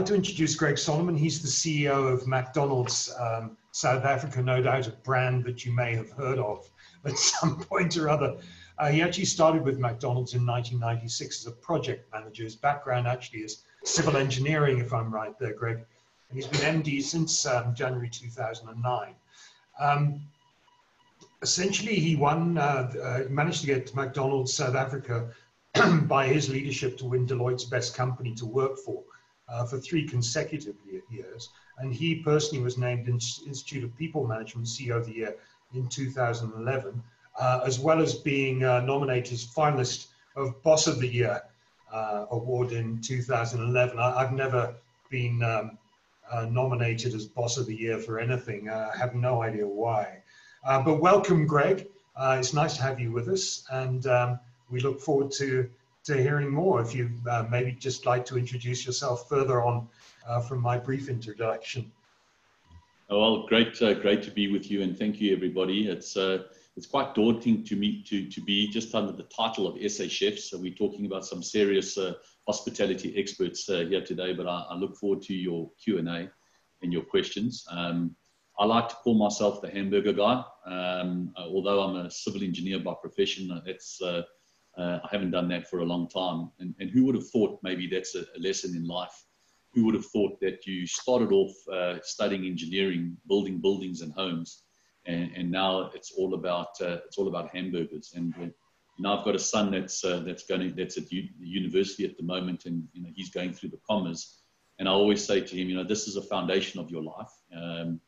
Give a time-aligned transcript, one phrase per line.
[0.00, 1.14] like to introduce Greg Solomon.
[1.14, 5.94] He's the CEO of McDonald's um, South Africa, no doubt a brand that you may
[5.94, 6.66] have heard of
[7.04, 8.38] at some point or other.
[8.78, 12.44] Uh, he actually started with McDonald's in 1996 as a project manager.
[12.44, 15.84] His background actually is civil engineering, if I'm right there, Greg.
[16.30, 19.14] And he's been MD since um, January 2009.
[19.78, 20.22] Um,
[21.42, 25.28] essentially, he won, uh, uh, managed to get McDonald's South Africa
[26.04, 29.02] by his leadership to win Deloitte's best company to work for
[29.50, 30.76] uh, for three consecutive
[31.10, 31.50] years.
[31.78, 35.36] And he personally was named Institute of People Management CEO of the Year
[35.74, 37.02] in 2011
[37.38, 41.42] uh, as well as being uh, nominated as finalist of Boss of the Year
[41.92, 43.98] uh, award in 2011.
[43.98, 44.74] I, have never
[45.10, 45.78] been um,
[46.30, 48.68] uh, nominated as Boss of the Year for anything.
[48.68, 50.22] I have no idea why.
[50.64, 51.86] Uh, but welcome, Greg.
[52.22, 55.70] It's nice to have you with us, and um, we look forward to
[56.16, 56.80] to hearing more.
[56.80, 57.10] If you
[57.50, 59.88] maybe just like to introduce yourself further on
[60.46, 61.90] from my brief introduction.
[63.08, 65.88] Well, great, great to be with you, and thank you, everybody.
[65.88, 66.16] It's
[66.76, 70.50] it's quite daunting to me to, to be just under the title of SA Chefs.
[70.50, 72.14] So we're talking about some serious uh,
[72.46, 76.30] hospitality experts uh, here today, but I, I, look forward to your Q&A
[76.82, 77.66] and your questions.
[77.70, 78.16] Um,
[78.58, 80.42] I like to call myself the hamburger guy.
[80.64, 84.00] Um, uh, although I'm a civil engineer by profession, uh, that's,
[84.80, 86.50] uh, uh, I haven't done that for a long time.
[86.58, 89.24] And, and who would have thought maybe that's a, a, lesson in life?
[89.74, 91.52] Who would have thought that you started off
[92.02, 94.64] studying engineering, building buildings and homes,
[95.06, 98.12] and, and now it's all about uh, it's all about hamburgers.
[98.14, 98.46] And uh,
[98.98, 102.22] now I've got a son that's uh, that's going that's at u- university at the
[102.22, 104.42] moment, and you know he's going through the commas.
[104.78, 107.30] And I always say to him, you know, this is a foundation of your life.
[107.54, 108.00] Um,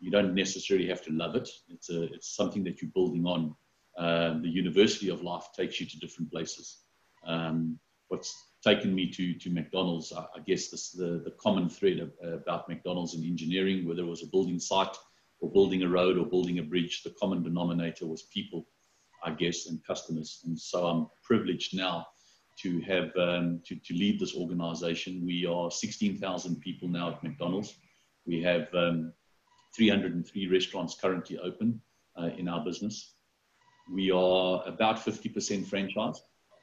[0.00, 1.48] you don't necessarily have to love it.
[1.68, 3.54] It's a it's something that you're building on.
[3.98, 6.78] Uh, the university of life takes you to different places.
[7.26, 11.98] Um, what's taken me to to McDonald's, I, I guess this, the the common thread
[11.98, 14.96] of, uh, about McDonald's and engineering, whether it was a building site
[15.40, 18.66] or building a road or building a bridge, the common denominator was people,
[19.24, 20.42] I guess, and customers.
[20.46, 22.06] And so I'm privileged now
[22.62, 25.24] to have um, to, to lead this organization.
[25.24, 27.74] We are 16,000 people now at McDonald's.
[28.26, 29.12] We have um,
[29.76, 31.80] 303 restaurants currently open
[32.18, 33.15] uh, in our business.
[33.92, 36.20] We are about 50% franchise.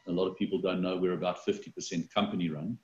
[0.08, 2.78] A lot of people don't know we're about 50% company run.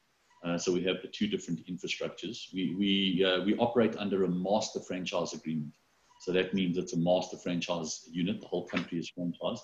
[0.43, 2.53] Uh, so we have the two different infrastructures.
[2.53, 5.73] We, we, uh, we operate under a master franchise agreement.
[6.21, 8.39] So that means it's a master franchise unit.
[8.39, 9.59] The whole country is franchised.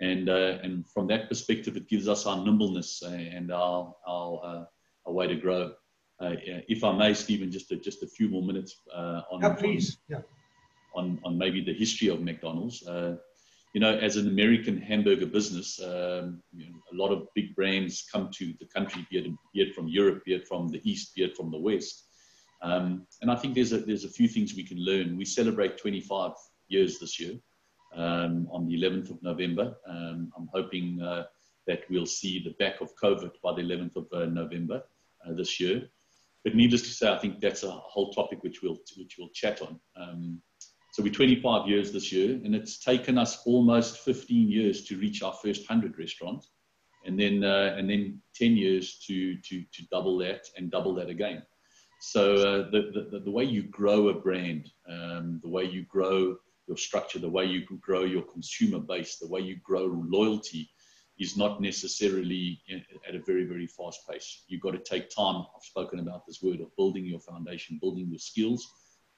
[0.00, 4.64] And, uh, and from that perspective, it gives us our nimbleness and our, our, uh,
[5.06, 5.72] our way to grow.
[6.20, 6.34] Uh,
[6.68, 9.40] if I may, Stephen, just a, just a few more minutes on.
[10.08, 10.22] On, yeah.
[10.94, 12.84] on, on maybe the history of McDonald's
[13.74, 18.06] you know, as an American hamburger business, um, you know, a lot of big brands
[18.10, 21.12] come to the country, be it, be it, from Europe, be it from the East,
[21.16, 22.06] be it from the West.
[22.62, 25.16] Um, and I think there's a, there's a few things we can learn.
[25.16, 26.32] We celebrate 25
[26.68, 27.34] years this year
[27.96, 29.74] um, on the 11th of November.
[29.88, 31.24] Um, I'm hoping uh,
[31.66, 34.84] that we'll see the back of COVID by the 11th of uh, November
[35.26, 35.88] uh, this year.
[36.44, 39.62] But needless to say, I think that's a whole topic which we'll, which we'll chat
[39.62, 39.80] on.
[40.94, 45.24] So we're 25 years this year, and it's taken us almost 15 years to reach
[45.24, 46.50] our first 100 restaurants,
[47.04, 51.08] and then uh, and then 10 years to to to double that and double that
[51.08, 51.42] again.
[52.00, 56.36] So uh, the, the the way you grow a brand, um, the way you grow
[56.68, 60.70] your structure, the way you grow your consumer base, the way you grow loyalty,
[61.18, 62.60] is not necessarily
[63.08, 64.44] at a very very fast pace.
[64.46, 65.44] You've got to take time.
[65.56, 68.64] I've spoken about this word of building your foundation, building your skills,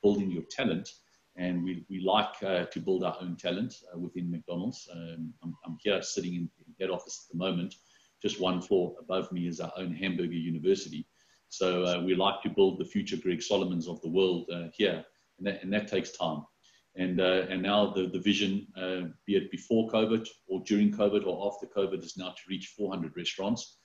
[0.03, 0.91] building your talent
[1.37, 4.89] and we, we like uh, to build our own talent uh, within McDonald's.
[4.93, 7.75] Um, I'm, I'm, here sitting in, head office at the moment.
[8.23, 11.07] Just one floor above me is our own hamburger university.
[11.49, 15.05] So uh, we like to build the future Greg Solomons of the world uh, here,
[15.39, 16.45] and that, and that takes time.
[16.97, 21.27] And, uh, and now the, the vision, uh, be it before COVID or during COVID
[21.27, 23.77] or after COVID, is now to reach 400 restaurants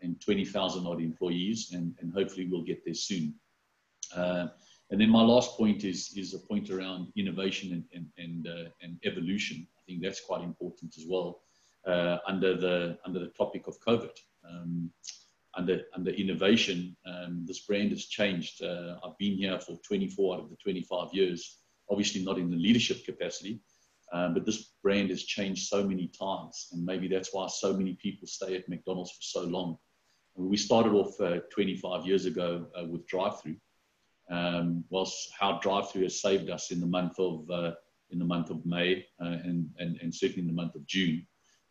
[0.00, 3.34] and 20,000 odd employees, and, and hopefully we'll get there soon.
[4.90, 8.70] And then my last point is, is a point around innovation and, and, and, uh,
[8.82, 9.66] and evolution.
[9.78, 11.40] I think that's quite important as well
[11.86, 14.16] uh, under, the, under the topic of COVID.
[14.48, 14.90] Um,
[15.56, 18.62] under, under innovation, um, this brand has changed.
[18.62, 21.58] Uh, I've been here for 24 out of the 25 years,
[21.90, 23.60] obviously not in the leadership capacity,
[24.12, 26.68] um, but this brand has changed so many times.
[26.72, 29.78] And maybe that's why so many people stay at McDonald's for so long.
[30.36, 33.56] We started off uh, 25 years ago uh, with drive through
[34.30, 37.72] um, whilst how drive-through has saved us in the month of uh,
[38.10, 41.26] in the month of May uh, and, and, and certainly in the month of June.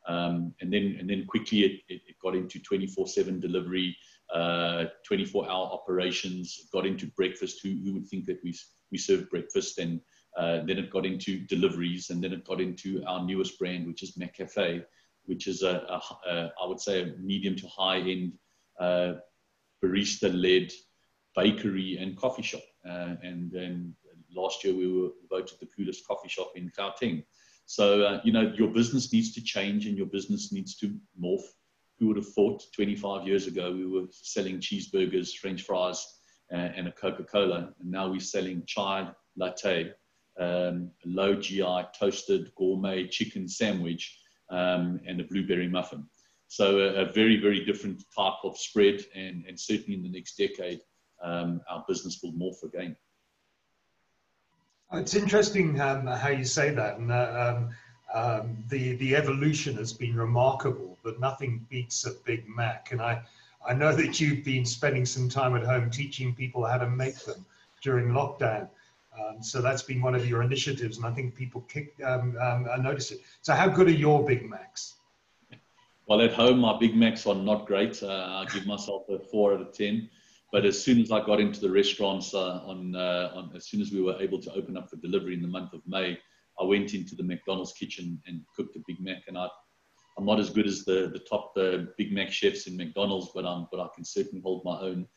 [0.08, 3.96] Um, and then and then quickly it, it, it got into 24/7 delivery,
[4.34, 7.62] uh, 24 hour operations, got into breakfast.
[7.64, 8.54] Who, who would think that we,
[8.92, 9.80] we serve breakfast?
[9.80, 10.02] And
[10.38, 14.04] uh, then it got into deliveries, and then it got into our newest brand, which
[14.04, 14.84] is McCafe,
[15.26, 18.34] which is a, a, a I would say, a medium to high end
[18.80, 19.14] uh,
[19.84, 20.72] barista led
[21.35, 22.63] bakery and coffee shop.
[22.88, 23.95] Uh, and then
[24.35, 27.24] last year we were voted the coolest coffee shop in Gauteng.
[27.65, 31.45] So, uh, you know, your business needs to change and your business needs to morph.
[32.00, 36.06] Who would have thought 25 years ago we were selling cheeseburgers, French fries,
[36.51, 39.94] uh, and a Coca Cola, and now we're selling chai latte,
[40.39, 44.19] um, low GI toasted gourmet chicken sandwich,
[44.50, 46.06] um, and a blueberry muffin.
[46.47, 50.38] So, a, a, very, very different type of spread, and, and certainly in the next
[50.38, 50.81] decade,
[51.24, 52.96] um, our business will morph again.
[54.94, 57.70] It's interesting um, how you say that, and uh, um,
[58.14, 61.00] um, the the evolution has been remarkable.
[61.04, 63.24] But nothing beats a Big Mac, and I
[63.68, 67.18] I know that you've been spending some time at home teaching people how to make
[67.26, 67.44] them
[67.81, 68.69] during lockdown.
[69.19, 72.68] Um, so that's been one of your initiatives, and I think people kick, um, um,
[72.81, 73.22] notice it.
[73.42, 74.96] So how good are your Big Macs?
[76.08, 78.02] Well, at home, my Big Macs are not great.
[78.04, 80.10] Uh, I give myself a four out of ten.
[80.54, 83.82] But as soon as I got into the restaurants, uh, on, uh, on, as soon
[83.82, 86.16] as we were able to open up for delivery in the month of May,
[86.62, 89.24] I went into the McDonald's kitchen and cooked a Big Mac.
[89.28, 89.48] And I,
[90.16, 91.56] I'm not as good as the, the top
[91.98, 95.08] Big Mac chefs in McDonald's, but I'm, but I can certainly hold my own.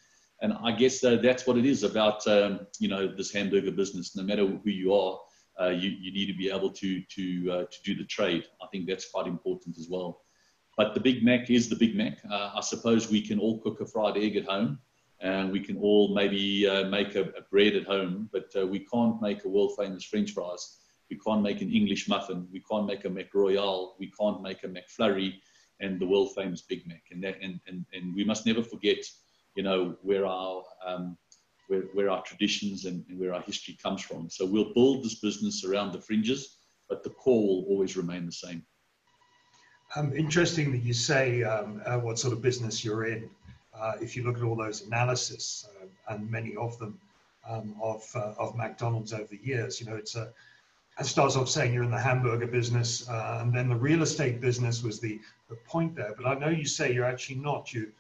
[0.41, 4.17] And I guess uh, that's what it is about, um, you know, this hamburger business.
[4.17, 5.21] No matter who you are,
[5.61, 8.45] uh, you, you need to be able to to uh, to do the trade.
[8.63, 10.23] I think that's quite important as well.
[10.79, 12.19] But the Big Mac is the Big Mac.
[12.31, 14.79] Uh, I suppose we can all cook a fried egg at home
[15.21, 18.81] and we can all maybe uh, make a, a, bread at home, but uh, we
[18.81, 20.79] can't make a world famous French fries.
[21.11, 22.47] We can't make an English muffin.
[22.53, 23.93] We can't make a McRoyale.
[23.99, 25.35] We can't make a McFlurry
[25.81, 27.03] and the world famous Big Mac.
[27.11, 28.99] And, that, and, and, and we must never forget,
[29.55, 31.17] you know, where our, um,
[31.69, 34.29] where, where our traditions and, and where our history comes from.
[34.29, 36.59] So we'll build this business around the fringes,
[36.89, 38.65] but the core will always remain the same.
[39.95, 43.31] Um, interesting that you say um, uh, what sort of business you're in
[43.79, 46.99] uh, if you look at all those analysis uh, and many of them
[47.49, 50.33] um, of, uh, of McDonald's over the years, you know, it's a,
[50.99, 54.41] it starts off saying you're in the hamburger business, uh, and then the real estate
[54.41, 55.21] business was the,
[55.51, 56.15] the point there.
[56.17, 57.73] But I know you say you're actually not.
[57.73, 57.93] You,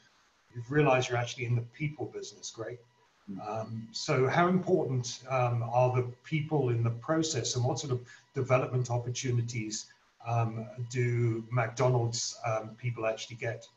[0.55, 2.79] you've realized you're actually in the people business, great.
[3.27, 3.41] Hmm.
[3.41, 8.01] Um, so, how important um, are the people in the process, and what sort of
[8.35, 9.87] development opportunities
[10.27, 13.69] um, do McDonald's um, people actually get?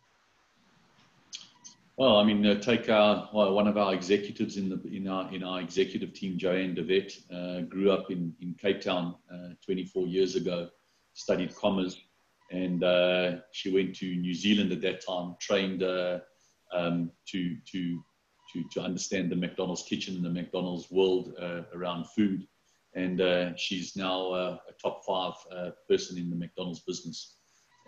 [1.99, 5.29] Well, I mean, uh, take our, well, one of our executives in the in our
[5.33, 10.07] in our executive team, Joanne Devet, uh, grew up in in Cape Town uh, 24
[10.07, 10.69] years ago,
[11.13, 11.97] studied commerce,
[12.51, 16.19] and uh, she went to New Zealand at that time, trained uh,
[16.73, 18.01] um, to to
[18.53, 22.47] to to understand the McDonald's kitchen and the McDonald's world uh, around food,
[22.95, 25.33] and she's now a top five
[25.89, 27.38] person in the McDonald's business.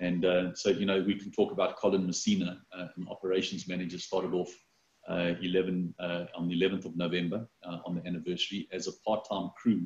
[0.01, 3.99] And uh, so, you know, we can talk about Colin Messina, uh, an operations manager,
[3.99, 4.51] started off
[5.07, 9.51] uh, 11 uh, on the 11th of November uh, on the anniversary as a part-time
[9.55, 9.85] crew,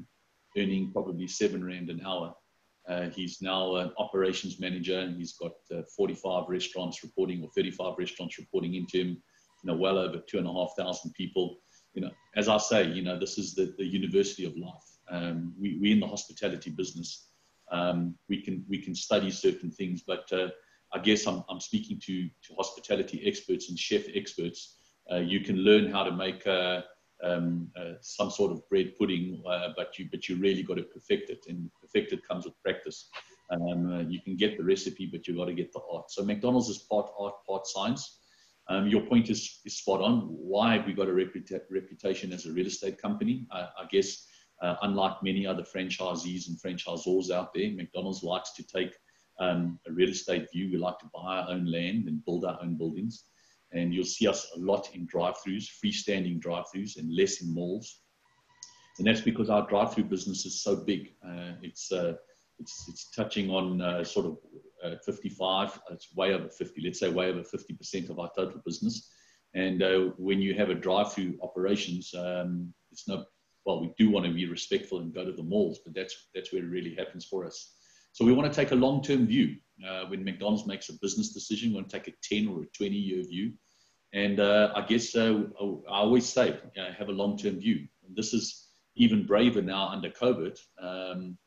[0.58, 2.34] earning probably seven rand an hour.
[2.88, 5.52] Uh, he's now an operations manager, and he's got
[5.98, 9.22] 45 restaurants reporting or 35 restaurants reporting into him.
[9.64, 11.58] You know, well over two and a half thousand people.
[11.94, 14.84] You know, as I say, you know, this is the, the university of life.
[15.10, 17.28] Um, we, we're in the hospitality business
[17.72, 20.04] um, we can we can study certain things.
[20.06, 20.50] But uh,
[20.94, 24.78] I guess I'm, I'm speaking to, to hospitality experts and chef experts.
[25.12, 26.82] Uh, you can learn how to make uh,
[27.24, 30.84] um, uh, some sort of bread pudding, uh, but you but you really got to
[30.84, 33.10] perfect it, and perfect it comes with practice.
[33.52, 36.10] Um, uh, you can get the recipe, but you got to get the art.
[36.10, 38.20] So McDonald's is part art, part science.
[38.68, 40.22] Um, your point is, is spot on.
[40.22, 43.46] Why have we got a reputa- reputation as a real estate company?
[43.52, 44.26] I guess
[44.62, 48.96] uh, unlike many other franchisees and franchisors out there, McDonald's likes to take
[49.40, 50.70] um, a real estate view.
[50.72, 53.26] We like to buy our own land and build our own buildings.
[53.74, 58.02] And you'll see us a lot in drive-throughs, freestanding drive-throughs, and less in malls.
[58.98, 61.14] And that's because our drive-through business is so big.
[61.26, 62.14] Uh, it's, uh,
[62.60, 64.38] it's, it's touching on uh, sort of
[64.84, 69.10] uh, 55, it's way over 50, let's say way over 50% of our total business.
[69.54, 73.26] And uh, when you have a drive-through operations, um, it's no
[73.66, 76.54] well, we do want to be respectful and go to the malls, but that's that's
[76.54, 77.74] where it really happens for us.
[78.16, 79.58] So we want to take a long-term view.
[79.86, 82.84] Uh, when McDonald's makes a business decision, we want to take a 10 or a
[82.84, 83.52] 20-year view.
[84.14, 86.58] And uh, I guess uh, I always say,
[86.98, 87.86] have a long-term view.
[88.08, 90.58] And this is even braver now under COVID.
[90.82, 91.38] Um,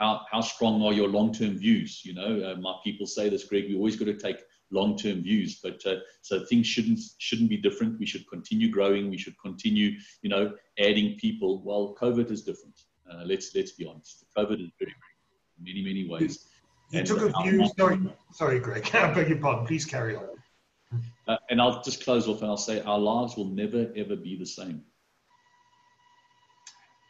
[0.00, 2.04] how, how strong are your long-term views?
[2.04, 5.60] You know, uh, my people say this, Greg, we always got to take long-term views.
[5.62, 7.98] But uh, so things shouldn't shouldn't be different.
[7.98, 9.10] We should continue growing.
[9.10, 11.62] We should continue, you know, adding people.
[11.64, 12.78] Well, COVID is different.
[13.10, 14.24] Uh, let's let's be honest.
[14.36, 16.46] COVID is very, very many many ways.
[16.90, 17.68] You and took a view.
[17.78, 18.00] Sorry,
[18.32, 18.88] sorry, Greg.
[18.94, 19.66] I beg your pardon.
[19.66, 20.24] Please carry on.
[21.26, 24.36] Uh, and I'll just close off and I'll say our lives will never ever be
[24.36, 24.82] the same.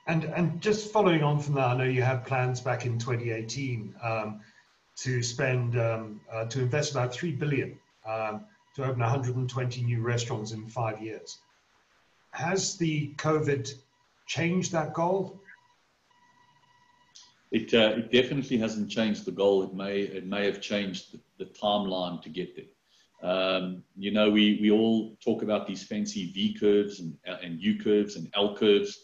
[0.09, 3.95] And and just following on from that, I know you had plans back in 2018
[4.03, 4.41] um,
[5.03, 10.53] to spend um, uh, to invest about three billion um, to open 120 new restaurants
[10.53, 11.39] in five years.
[12.33, 13.73] Has the COVID
[14.27, 15.41] changed that goal?
[17.51, 19.63] It, uh, it definitely hasn't changed the goal.
[19.63, 22.67] It may it may have changed the, the timeline to get there.
[23.21, 27.79] Um, you know, we, we all talk about these fancy V curves and, and U
[27.79, 28.99] curves and L curves.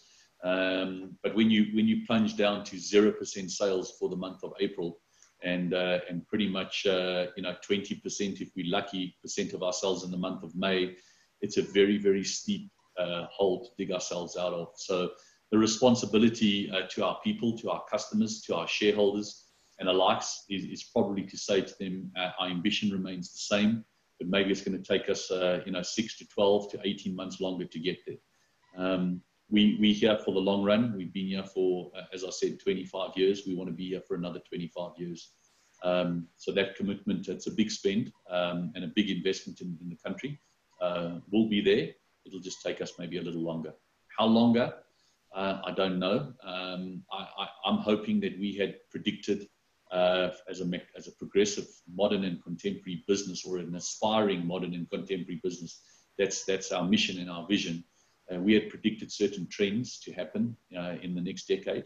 [0.45, 4.45] Um, but when you when you plunge down to zero percent sales for the month
[4.45, 4.99] of April,
[5.45, 9.63] and uh, and pretty much uh, you know 20 percent if we're lucky percent of
[9.63, 10.97] ourselves in the month of May,
[11.41, 14.69] it's a very very steep uh, hole to dig ourselves out of.
[14.77, 15.11] So
[15.51, 19.45] the responsibility uh, to our people, to our customers, to our shareholders,
[19.79, 23.39] and the likes is, is probably to say to them, uh, our ambition remains the
[23.39, 23.85] same,
[24.19, 27.15] but maybe it's going to take us, uh, you know, six to 12 to 18
[27.15, 28.17] months longer to get there.
[28.77, 29.21] Um,
[29.51, 30.95] we, we here for the long run.
[30.97, 33.43] We've been here for, uh, as I said, 25 years.
[33.47, 35.33] We want to be here for another 25 years.
[35.83, 39.91] Um, so that commitment, it's a big spend um, and a big investment in, in
[39.91, 40.41] the country.
[40.81, 41.91] Uh, will be there.
[42.27, 43.75] It'll just take us maybe a little longer.
[44.19, 44.73] How longer?
[45.35, 46.33] Uh, I don't know.
[46.43, 49.49] Um, I, am hoping that we had predicted
[49.91, 54.89] uh, as, a, as a progressive modern and contemporary business or an aspiring modern and
[54.91, 55.83] contemporary business.
[56.19, 57.85] That's, that's our mission and our vision.
[58.33, 61.85] Uh, we had predicted certain trends to happen uh, in the next decade.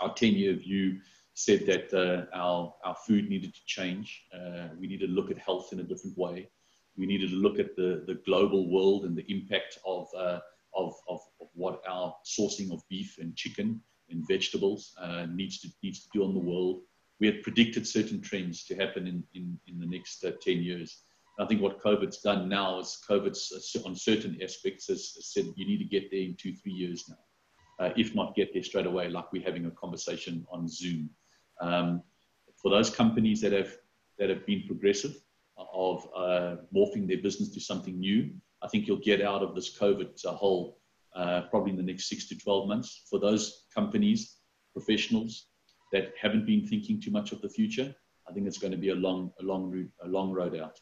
[0.00, 1.00] Our 10 year view
[1.34, 4.22] said that uh, our, our food needed to change.
[4.34, 6.48] Uh, we needed to look at health in a different way.
[6.96, 10.08] We needed to look at the, the global world and the impact of
[10.74, 15.68] of, of, of what our sourcing of beef and chicken and vegetables uh, needs to
[15.82, 16.82] needs to do on the world.
[17.20, 21.02] We had predicted certain trends to happen in, in, in the next uh, 10 years.
[21.40, 25.66] I think what COVID's done now is COVID's uh, on certain aspects has, said you
[25.66, 28.86] need to get there in two, three years now, uh, if not get there straight
[28.86, 31.08] away, like we're having a conversation on Zoom.
[31.60, 32.02] Um,
[32.60, 33.74] for those companies that have
[34.18, 35.16] that have been progressive
[35.56, 38.30] of uh, morphing their business to something new,
[38.62, 40.78] I think you'll get out of this COVID hole
[41.16, 43.06] uh, probably in the next six to 12 months.
[43.08, 44.36] For those companies,
[44.74, 45.46] professionals
[45.92, 47.94] that haven't been thinking too much of the future,
[48.28, 50.78] I think it's going to be a long, a long route, a long road out.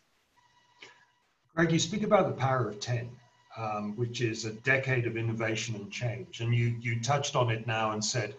[1.58, 3.10] Greg, you speak about the power of 10,
[3.56, 6.40] um, which is a decade of innovation and change.
[6.40, 8.36] And you, you touched on it now and said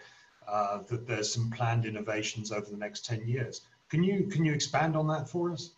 [0.47, 3.59] uh, that there's some planned innovations over the next 10 years.
[3.89, 5.71] Can you, can you expand on that for us?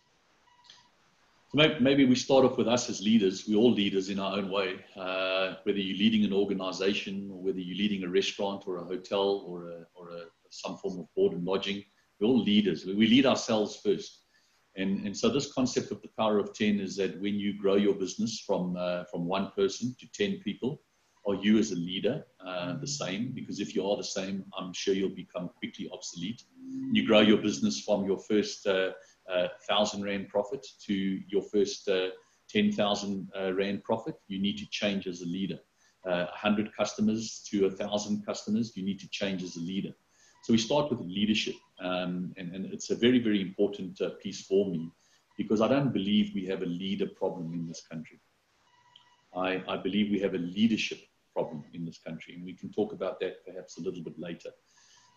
[1.52, 3.44] maybe we start off with us as leaders.
[3.48, 4.76] We're all leaders in our own way.
[4.96, 9.44] Uh, whether you're leading an organization, or whether you're leading a restaurant, or a hotel,
[9.48, 11.82] or a, or a, some form of board and lodging,
[12.20, 12.86] we're all leaders.
[12.86, 14.21] We lead ourselves first.
[14.76, 17.76] And, and so this concept of the power of 10 is that when you grow
[17.76, 20.80] your business from, uh, from one person to 10 people,
[21.26, 23.32] are you as a leader uh, the same?
[23.32, 26.42] Because if you are the same, I'm sure you'll become quickly obsolete.
[26.90, 28.90] You grow your business from your first uh,
[29.32, 30.94] uh, thousand rand profit to
[31.28, 32.08] your first uh,
[32.52, 35.58] 10,000 uh, rand profit, you need to change as a leader.
[36.04, 39.92] Uh, 100 customers to 1,000 customers, you need to change as a leader.
[40.42, 44.44] So we start with leadership, um, and, and, it's a very, very important uh, piece
[44.44, 44.90] for me
[45.38, 48.20] because I don't believe we have a leader problem in this country.
[49.36, 50.98] I, I believe we have a leadership
[51.32, 54.50] problem in this country, and we can talk about that perhaps a little bit later.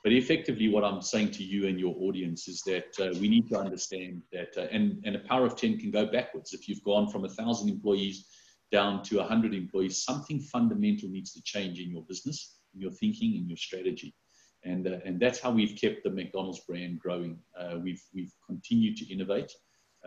[0.03, 3.49] But effectively, what I'm saying to you and your audience is that uh, we need
[3.49, 6.53] to understand that, uh, and, and a power of 10 can go backwards.
[6.53, 8.27] If you've gone from 1,000 employees
[8.71, 13.35] down to 100 employees, something fundamental needs to change in your business, in your thinking,
[13.35, 14.13] in your strategy.
[14.65, 17.37] And, uh, and that's how we've kept the McDonald's brand growing.
[17.57, 19.51] Uh, we've, we've continued to innovate.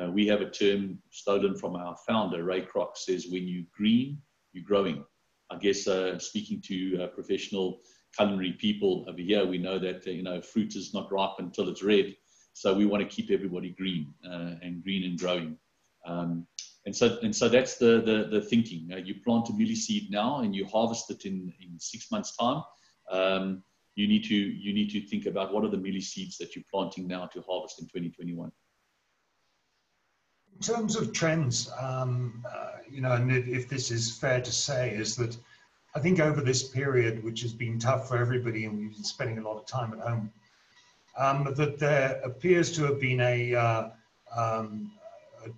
[0.01, 4.21] Uh, we have a term stolen from our founder, Ray Kroc, says, when you green,
[4.53, 5.05] you're growing.
[5.51, 7.81] I guess uh, speaking to professional
[8.17, 11.69] culinary people over here, we know that uh, you know fruit is not ripe until
[11.69, 12.15] it's red.
[12.53, 15.57] So we want to keep everybody green uh, and green and growing.
[16.07, 16.47] Um,
[16.87, 18.91] and so and so that's the the, the thinking.
[18.93, 22.37] Uh, you plant a mealie seed now and you harvest it in, in six months'
[22.37, 22.63] time.
[23.11, 23.63] Um,
[23.99, 26.65] you need to you need to think about what are the mealie seeds that you're
[26.71, 28.53] planting now to harvest in 2021.
[30.55, 34.91] In terms of trends, um, uh, you know, and if this is fair to say,
[34.91, 35.37] is that
[35.95, 39.39] I think over this period, which has been tough for everybody, and we've been spending
[39.39, 40.33] a lot of time at home,
[41.17, 43.89] um, that there appears to have been a, uh,
[44.37, 44.93] um,
[45.45, 45.51] a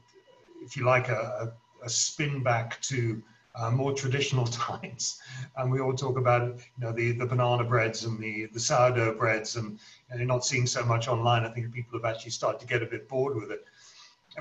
[0.62, 3.22] if you like, a, a, a spin back to
[3.54, 5.20] uh, more traditional times.
[5.56, 9.14] And we all talk about, you know, the, the banana breads and the, the sourdough
[9.16, 9.78] breads and,
[10.10, 11.44] and you're not seeing so much online.
[11.44, 13.64] I think people have actually started to get a bit bored with it.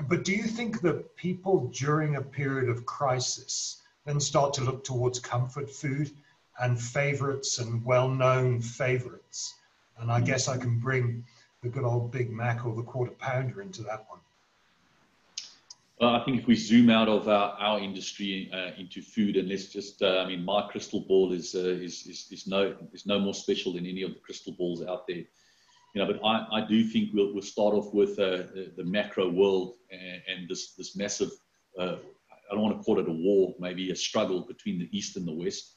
[0.08, 4.84] But do you think that people during a period of crisis then start to look
[4.84, 6.10] towards comfort food
[6.60, 9.54] and favorites and well-known favorites?
[9.98, 11.24] And I guess I can bring
[11.62, 14.20] the good old Big Mac or the quarter pounder into that one.
[16.00, 19.50] Well, I think if we zoom out of our, our industry uh, into food, and
[19.50, 23.04] let's just, uh, I mean, my crystal ball is, uh, is, is, is, no, is
[23.04, 25.24] no more special than any of the crystal balls out there.
[25.94, 28.44] You know, but I, I do think we'll, we'll start off with uh,
[28.78, 31.32] the macro world and, and this, this massive,
[31.78, 31.96] uh,
[32.50, 35.28] I don't want to call it a war, maybe a struggle between the East and
[35.28, 35.74] the West.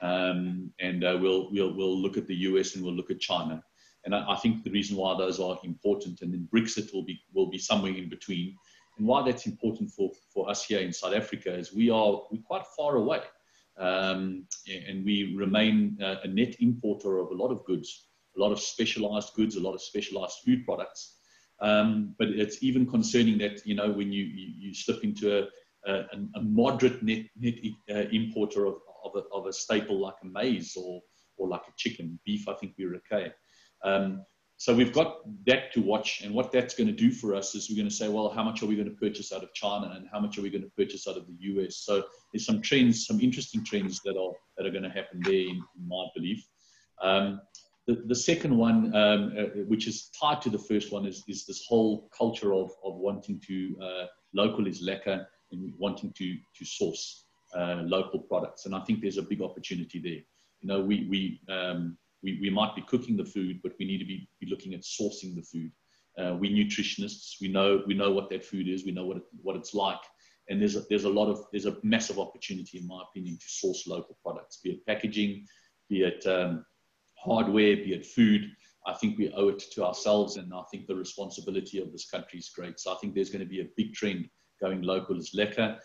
[0.00, 3.62] Um, and uh, we'll, we'll, we'll look at the US and we'll look at China.
[4.06, 7.20] And I, I, think the reason why those are important, and then Brexit will be,
[7.34, 8.56] will be somewhere in between,
[8.98, 12.42] and why that's important for, for us here in South Africa is we are we're
[12.42, 13.20] quite far away.
[13.78, 18.52] Um, and we remain uh, a net importer of a lot of goods, a lot
[18.52, 21.18] of specialized goods, a lot of specialized food products.
[21.60, 25.90] Um, but it's even concerning that, you know, when you, you, you slip into a,
[25.90, 27.54] a, a, moderate net, net
[27.90, 31.00] uh, importer of, of a, of, a, staple like a maize or,
[31.36, 33.32] or like a chicken, beef, I think we're okay.
[33.84, 34.24] Um,
[34.58, 37.68] so we've got that to watch, and what that's going to do for us is
[37.68, 39.92] we're going to say, well, how much are we going to purchase out of China,
[39.94, 41.76] and how much are we going to purchase out of the US?
[41.76, 45.34] So there's some trends, some interesting trends that are that are going to happen there,
[45.34, 46.46] in, my belief.
[47.02, 47.40] Um,
[47.86, 51.44] the, the second one, um, uh, which is tied to the first one, is, is
[51.44, 56.64] this whole culture of, of wanting to uh, local is lekker and wanting to to
[56.64, 60.22] source uh, local products, and I think there's a big opportunity there.
[60.60, 63.98] You know, we we um, we, we might be cooking the food, but we need
[63.98, 65.70] to be, be looking at sourcing the food.
[66.18, 69.24] Uh, we nutritionists, we know, we know what that food is, we know what, it,
[69.42, 70.00] what it's like.
[70.48, 73.48] And there's a, there's a lot of, there's a massive opportunity, in my opinion, to
[73.48, 75.46] source local products, be it packaging,
[75.90, 76.64] be it um,
[77.18, 78.50] hardware, be it food.
[78.86, 82.38] I think we owe it to ourselves, and I think the responsibility of this country
[82.38, 82.78] is great.
[82.78, 84.28] So I think there's going to be a big trend
[84.60, 85.78] going local is lekker.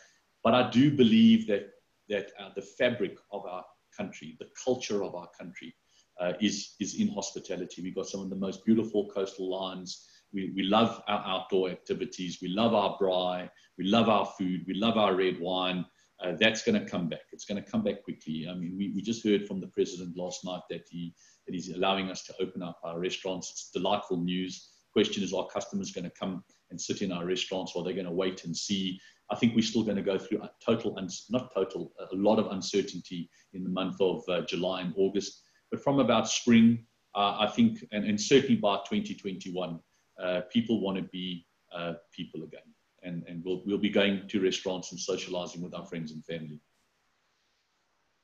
[0.44, 1.72] But I do believe that,
[2.10, 3.66] that uh, the fabric of our
[3.98, 5.74] country, the culture of our country,
[6.22, 7.82] uh, is, is in hospitality.
[7.82, 10.08] We've got some of the most beautiful coastal lines.
[10.34, 12.40] We, we love our outdoor activities.
[12.42, 13.50] We love our braai.
[13.78, 14.64] We love our food.
[14.68, 15.86] We love our red wine.
[16.24, 17.22] Uh, that's going to come back.
[17.32, 18.48] It's going to come back quickly.
[18.50, 21.16] I mean, we, we just heard from the president last night that he
[21.48, 23.50] that he's allowing us to open up our restaurants.
[23.50, 24.70] It's delightful news.
[24.94, 27.94] Question is, are customers going to come and sit in our restaurants, or are they
[27.94, 29.00] going to wait and see?
[29.32, 30.96] I think we're still going to go through a total,
[31.30, 35.42] not total, a lot of uncertainty in the month of uh, July and August.
[35.72, 39.80] But from about spring, uh, I think, and, and, certainly by 2021,
[40.22, 42.62] uh, people want to be uh, people again.
[43.04, 46.60] And, and we'll, we'll be going to restaurants and socializing with our friends and family.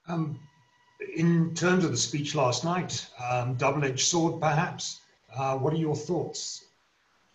[0.07, 0.39] Um,
[1.15, 5.01] in terms of the speech last night, um, double-edged sword perhaps,
[5.35, 6.65] uh, what are your thoughts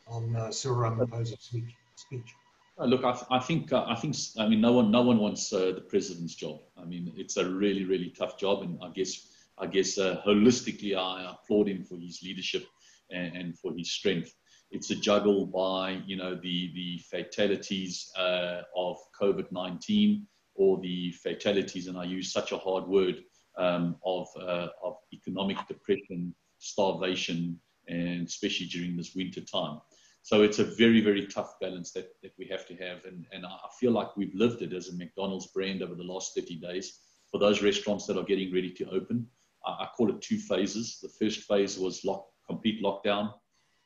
[0.07, 1.75] on uh, Cyril Ramaphosa's speech?
[1.97, 2.35] speech?
[2.79, 5.19] Uh, look, I, th- I think uh, I think I mean no one no one
[5.19, 6.61] wants uh, the president's job.
[6.81, 10.97] I mean it's a really really tough job, and I guess I guess uh, holistically,
[10.97, 12.67] I applaud him for his leadership
[13.11, 14.35] and, and, for his strength.
[14.71, 21.13] It's a juggle by you know the the fatalities uh, of COVID nineteen or the
[21.13, 23.23] fatalities, and I use such a hard word
[23.59, 29.81] um, of uh, of economic depression, starvation, and especially during this winter time.
[30.23, 33.05] So it's a very, very tough balance that, that we have to have.
[33.05, 36.37] And, and I feel like we've lived it as a McDonald's brand over the last
[36.37, 39.27] 30 days for those restaurants that are getting ready to open.
[39.65, 40.99] I call it two phases.
[41.01, 43.33] The first phase was lock, complete lockdown,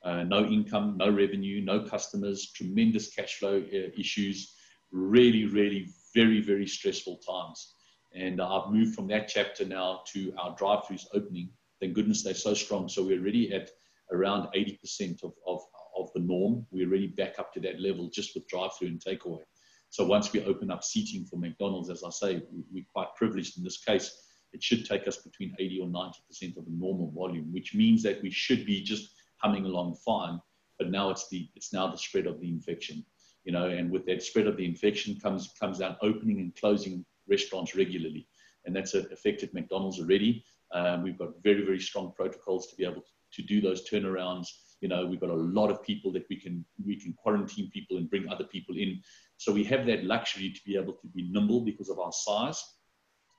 [0.05, 4.55] uh, no income, no revenue, no customers, tremendous cash flow uh, issues,
[4.93, 7.75] really, really very, very stressful times.
[8.15, 11.51] And I've moved from that chapter now to our drive-throughs opening.
[11.81, 12.89] Thank goodness they're so strong.
[12.89, 13.71] So we're already at
[14.13, 15.61] around 80% of, of,
[15.99, 16.67] of the norm.
[16.71, 19.43] We're already back up to that level just with drive-through and takeaway.
[19.91, 23.65] So once we open up seating for McDonald's, as I say, we're quite privileged in
[23.65, 24.26] this case
[24.57, 28.23] it should take us between 80 or 90% of the normal volume, which means that
[28.23, 30.41] we should be just humming along fine.
[30.79, 33.05] But now it's the it's now the spread of the infection,
[33.45, 37.05] you know, and with that spread of the infection comes comes down opening and closing
[37.29, 38.27] restaurants regularly,
[38.65, 40.43] and that's affected McDonald's already.
[40.73, 43.03] Um, we've got very very strong protocols to be able
[43.35, 44.49] to, do those turnarounds.
[44.81, 47.99] You know, we've got a lot of people that we can we can quarantine people
[47.99, 49.03] and bring other people in.
[49.37, 52.63] So we have that luxury to be able to be nimble because of our size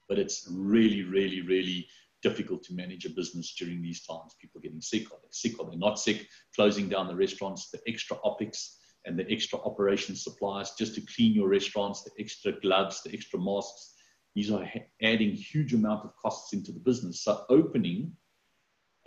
[0.07, 1.87] but it's really, really, really
[2.23, 4.35] difficult to manage a business during these times.
[4.41, 7.79] People getting sick, are they sick, are they not sick, closing down the restaurants, the
[7.87, 13.01] extra opics and the extra operation supplies just to clean your restaurants, the extra gloves,
[13.03, 13.93] the extra masks.
[14.35, 14.69] These are
[15.01, 17.23] adding huge amount of costs into the business.
[17.23, 18.11] So opening,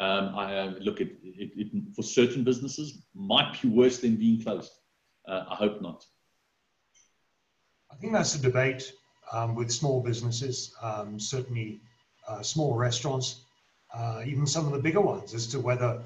[0.00, 4.42] um, I uh, look at it, it, for certain businesses might be worse than being
[4.42, 4.72] closed.
[5.28, 6.04] Uh, I hope not.
[7.92, 8.92] I think that's a debate
[9.32, 11.80] um, with small businesses, um, certainly
[12.28, 13.40] uh, small restaurants,
[13.94, 16.02] uh, even some of the bigger ones, as to whether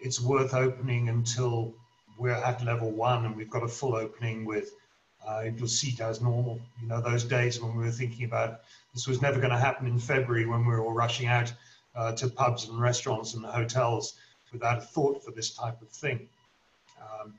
[0.00, 1.74] it's worth opening until
[2.18, 4.72] we're at level one and we've got a full opening with
[5.26, 6.60] uh, it seat as normal.
[6.80, 8.60] You know, those days when we were thinking about
[8.94, 11.52] this was never going to happen in February when we were all rushing out
[11.94, 14.14] uh, to pubs and restaurants and hotels
[14.52, 16.28] without a thought for this type of thing.
[17.00, 17.34] Um,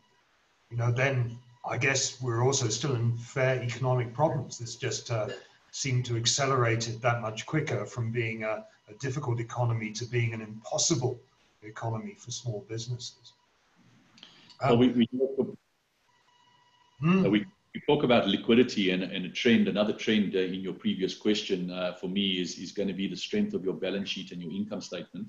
[0.70, 4.58] you know, then I guess we're also still in fair economic problems.
[4.58, 5.28] This just uh,
[5.72, 10.34] seemed to accelerate it that much quicker from being a, a difficult economy to being
[10.34, 11.20] an impossible
[11.62, 13.34] economy for small businesses.
[14.62, 15.58] Um, well, we, we, talk,
[17.00, 17.24] hmm.
[17.24, 19.68] we, we, talk about liquidity and, and a trend.
[19.68, 23.08] Another trend uh, in your previous question uh, for me is, is going to be
[23.08, 25.28] the strength of your balance sheet and your income statement.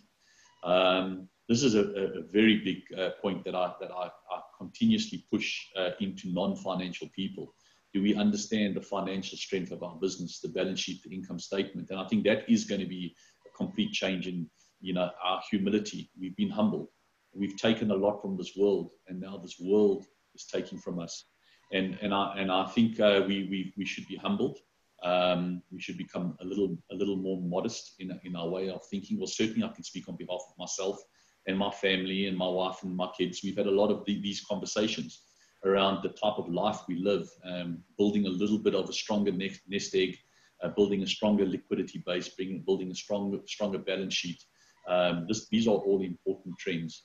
[0.65, 5.25] Um, this is a, a very big uh, point that I that I, I continuously
[5.33, 7.53] push uh, into non-financial people.
[7.93, 11.91] Do we understand the financial strength of our business, the balance sheet, the income statement?
[11.91, 13.17] And I think that is going to be
[13.49, 14.49] a complete change in
[14.81, 16.09] you know our humility.
[16.21, 16.93] We've been humble.
[17.35, 21.25] We've taken a lot from this world, and now this world is taking from us.
[21.73, 24.59] And and I and I think uh, we, we we should be humbled.
[25.03, 28.83] Um, we should become a little a little more modest in in our way of
[28.87, 29.19] thinking.
[29.19, 31.03] Well, certainly I can speak on behalf of myself
[31.51, 33.41] and my family and my wife and my kids.
[33.43, 35.23] We've had a lot of the, these conversations
[35.65, 39.33] around the type of life we live, um, building a little bit of a stronger
[39.33, 40.17] nest, nest egg,
[40.63, 44.43] uh, building a stronger liquidity base, bringing, building a stronger, stronger balance sheet.
[44.89, 47.03] Um, this, these are all important trends.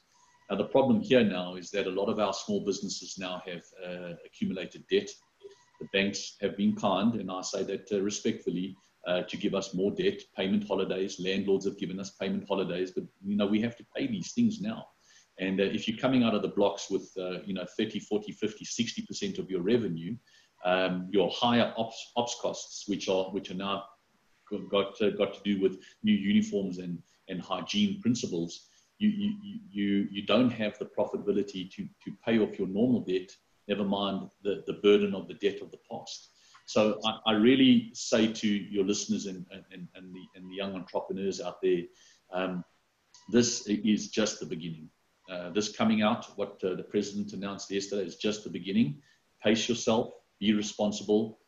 [0.50, 3.64] Now, the problem here now is that a lot of our small businesses now have
[3.84, 5.10] uh, accumulated debt.
[5.82, 9.74] The banks have been kind, and I say that uh, respectfully, uh, to give us
[9.74, 11.20] more debt, payment holidays.
[11.20, 14.62] Landlords have given us payment holidays, but you know we have to pay these things
[14.62, 14.88] now.
[15.38, 18.32] And uh, if you're coming out of the blocks with uh, you know 30, 40,
[18.32, 20.16] 50, 60 percent of your revenue,
[20.64, 23.84] um, your higher ops, ops costs, which are which are now
[24.72, 30.08] got uh, got to do with new uniforms and and hygiene principles, you you you
[30.12, 33.30] you don't have the profitability to to pay off your normal debt.
[33.68, 36.30] Never mind the the burden of the debt of the past.
[36.66, 40.76] So I, I really say to your listeners and, and, and, the, and the young
[40.76, 41.84] entrepreneurs out there,
[42.34, 42.64] um,
[43.30, 44.90] this is just the beginning.
[45.30, 49.02] Uh, this coming out, what uh, the president announced yesterday, is just the beginning.
[49.44, 51.40] Pace yourself, be responsible,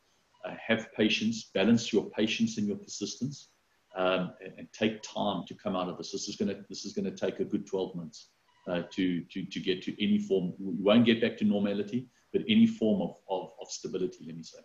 [0.45, 3.49] uh, have patience, balance your patience and your persistence,
[3.95, 6.11] um, and, and, take time to come out of this.
[6.11, 8.29] This is going to this is going to take a good 12 months
[8.67, 10.53] uh, to, to to get to any form.
[10.59, 14.25] We won't get back to normality, but any form of, of, of stability.
[14.25, 14.59] Let me say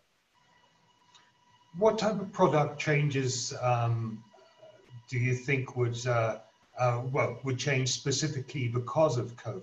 [1.78, 4.22] what type of product changes um,
[5.08, 6.38] do you think would uh,
[6.78, 9.62] uh, well would change specifically because of COVID?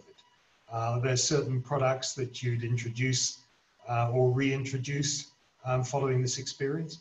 [0.71, 3.39] Uh, there's certain products that you'd introduce
[3.87, 5.31] uh, or reintroduce
[5.65, 6.99] um, following this experience.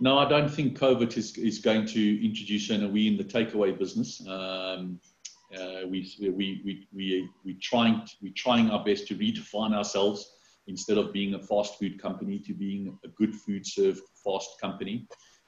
[0.00, 3.76] No, I don't think COVID is, is going to introduce, and we in the takeaway
[3.76, 4.20] business.
[4.26, 5.00] Um,
[5.54, 10.33] uh, we, we, we, we, we, trying, we trying our best to redefine ourselves
[10.66, 15.06] instead of being a fast food company to being a good food served fast company.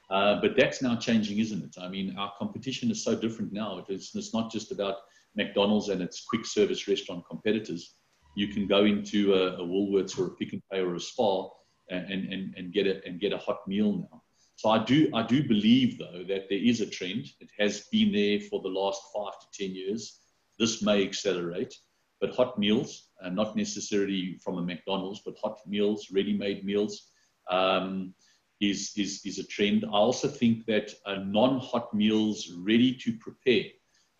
[0.09, 1.75] Uh, but that's now changing, isn't it?
[1.81, 3.83] I mean, our competition is so different now.
[3.89, 4.97] It's, it's not just about
[5.35, 7.95] McDonald's and its quick service restaurant competitors.
[8.35, 11.49] You can go into a, a Woolworths or a Pick n Pay or a Spar
[11.89, 14.21] and, and, and, get a, and get a hot meal now.
[14.55, 17.27] So I do, I do believe, though, that there is a trend.
[17.39, 20.19] It has been there for the last five to 10 years.
[20.57, 21.75] This may accelerate
[22.19, 27.09] but hot meals, uh, not necessarily from a McDonald's, but hot meals, ready-made meals,
[27.49, 28.13] um,
[28.59, 29.85] is, is, is a trend.
[29.85, 33.65] I also think that uh, non-hot meals ready to prepare,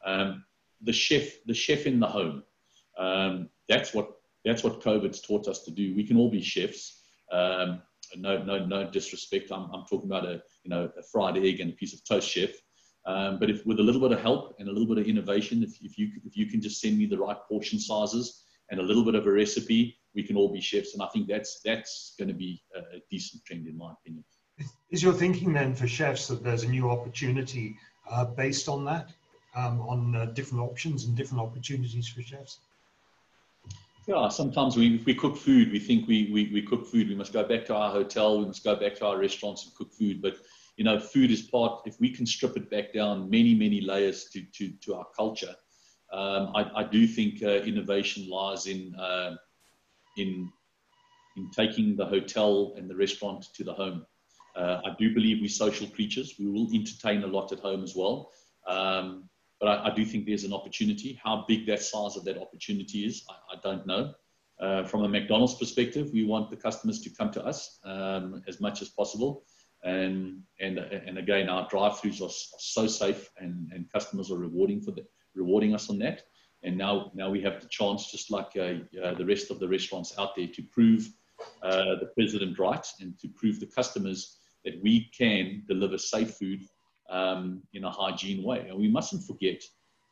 [0.06, 0.44] um,
[0.82, 2.44] the chef, the chef in the home,
[2.98, 4.12] um, that's what
[4.46, 5.94] that's what COVID's taught us to do.
[5.94, 7.02] We can all be chefs.
[7.32, 7.82] Um,
[8.16, 9.52] no, no, no disrespect.
[9.52, 12.30] I'm, I'm talking about a you know a fried egg and a piece of toast,
[12.30, 12.52] chef.
[13.06, 15.64] Um, but if with a little bit of help and a little bit of innovation,
[15.64, 18.84] if, if, you, if you can just send me the right portion sizes and a
[18.84, 20.94] little bit of a recipe, we can all be chefs.
[20.94, 24.24] And I think that's, that's going to be a, decent trend in my opinion.
[24.90, 27.78] Is your thinking then for chefs that there's a new opportunity
[28.10, 29.12] uh, based on that,
[29.56, 32.60] um, on uh, different options and different opportunities for chefs?
[34.08, 37.16] Yeah, sometimes we, if we cook food, we think we, we, we cook food, we
[37.16, 39.94] must go back to our hotel, we must go back to our restaurants and cook
[39.94, 40.22] food.
[40.22, 40.38] But
[40.78, 44.30] you know, food is part, if we can strip it back down many, many layers
[44.30, 45.54] to, to, to our culture,
[46.12, 49.36] Um, I, I, do think uh, innovation lies in, uh,
[50.16, 50.50] in,
[51.36, 54.06] in taking the hotel and the restaurant to the home.
[54.56, 56.36] Uh, I do believe we're social creatures.
[56.40, 58.32] We will entertain a lot at home as well.
[58.68, 61.20] Um, but I, I, do think there's an opportunity.
[61.22, 64.14] How big that size of that opportunity is, I, I don't know.
[64.60, 68.60] Uh, from a McDonald's perspective, we want the customers to come to us um, as
[68.60, 69.44] much as possible.
[69.84, 74.82] And, and, and again, our drive-throughs are, are, so safe and, and customers are rewarding,
[74.82, 75.06] for the,
[75.38, 76.24] rewarding us on that.
[76.64, 79.68] And now, now we have the chance, just like uh, uh, the rest of the
[79.68, 81.08] restaurants out there, to prove
[81.62, 86.62] uh, the president right and to prove the customers that we can deliver safe food
[87.10, 88.66] um, in a hygiene way.
[88.68, 89.62] And we mustn't forget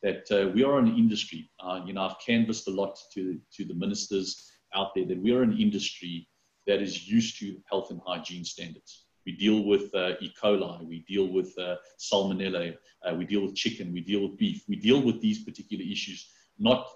[0.04, 1.50] that uh, we are an industry.
[1.60, 5.34] Uh, you know, I've canvassed a lot to, to the ministers out there that we
[5.34, 6.28] are an industry
[6.68, 9.05] that is used to health and hygiene standards.
[9.26, 10.32] We deal with uh, E.
[10.42, 14.64] coli, we deal with uh, salmonella, uh, we deal with chicken, we deal with beef,
[14.68, 16.88] we deal with these particular issues, not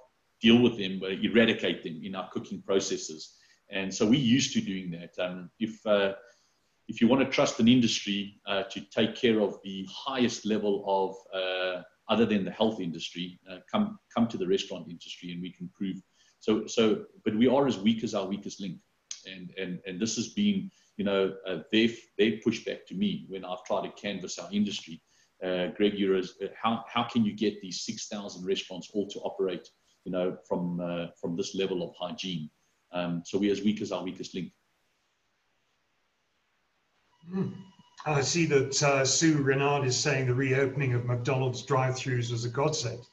[0.41, 3.35] deal with them, but eradicate them in our cooking processes.
[3.69, 5.11] And so we're used to doing that.
[5.23, 6.13] Um, if uh,
[6.87, 10.83] if you want to trust an industry uh, to take care of the highest level
[10.87, 11.15] of,
[12.09, 15.69] other than the health industry, uh, come come to the restaurant industry, and we can
[15.73, 15.97] prove.
[16.39, 18.79] So so, but we are as weak as our weakest link,
[19.25, 23.45] and and and this has been, you know, uh, their their pushback to me when
[23.45, 25.01] I've tried to canvass our industry.
[25.41, 29.19] Uh, Greg Euros, uh, how how can you get these six thousand restaurants all to
[29.19, 29.65] operate,
[30.03, 30.77] you know, from
[31.19, 32.49] from this level of hygiene?
[32.91, 34.51] Um, so we're as weak as our weakest link.
[37.33, 37.53] Mm.
[38.05, 42.49] I see that uh, Sue Renard is saying the reopening of McDonald's drive-throughs was a
[42.49, 43.03] godsend.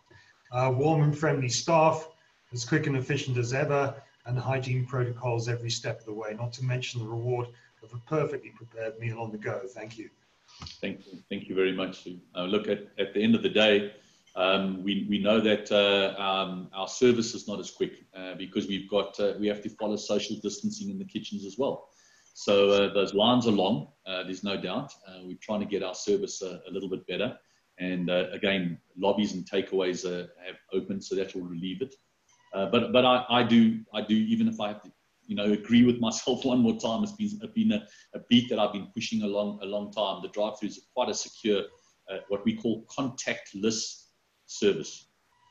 [0.51, 2.09] Uh, warm and friendly staff,
[2.53, 3.95] as quick and efficient as ever,
[4.25, 7.49] and hygiene protocols every step of the way, not to mention the reward
[7.87, 9.61] of a perfectly prepared meal on the go.
[9.75, 10.11] Thank you.
[10.81, 11.19] Thank you.
[11.31, 13.93] Thank you very much, Uh, look, at, at the end of the day,
[14.37, 18.67] um, we, we know that uh, um, our service is not as quick uh, because
[18.67, 21.89] we've got, uh, we have to follow social distancing in the kitchens as well.
[22.35, 24.93] So uh, those lines are long, uh, there's no doubt.
[25.25, 27.37] We're trying to get our service a, a little bit better.
[27.79, 31.95] And again, lobbies and takeaways have opened, so that will relieve it.
[32.53, 34.91] But but I, I do I do even if I have to
[35.27, 37.03] you know agree with myself one more time.
[37.03, 39.93] It's been, it's been a, a beat that I've been pushing a long a long
[39.93, 40.23] time.
[40.23, 41.63] The drive-throughs are quite a secure
[42.29, 44.05] what we call contactless
[44.47, 45.09] service.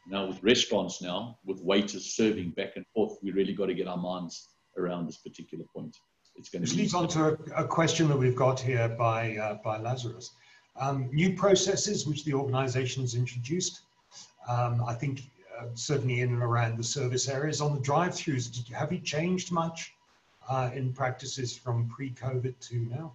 [0.07, 3.87] Now with restaurants now with waiters serving back and forth, we really got to get
[3.87, 5.97] our minds around this particular point
[6.35, 9.37] it's going to Which leads on to a, a, question that we've got here by,
[9.37, 10.31] uh, by Lazarus.
[10.79, 13.81] Um, new processes which the organization has introduced,
[14.49, 15.21] um, I think
[15.59, 17.61] uh, certainly in and around the service areas.
[17.61, 19.93] On the drive-throughs, have you changed much
[20.49, 23.13] uh, in practices from pre-COVID to now?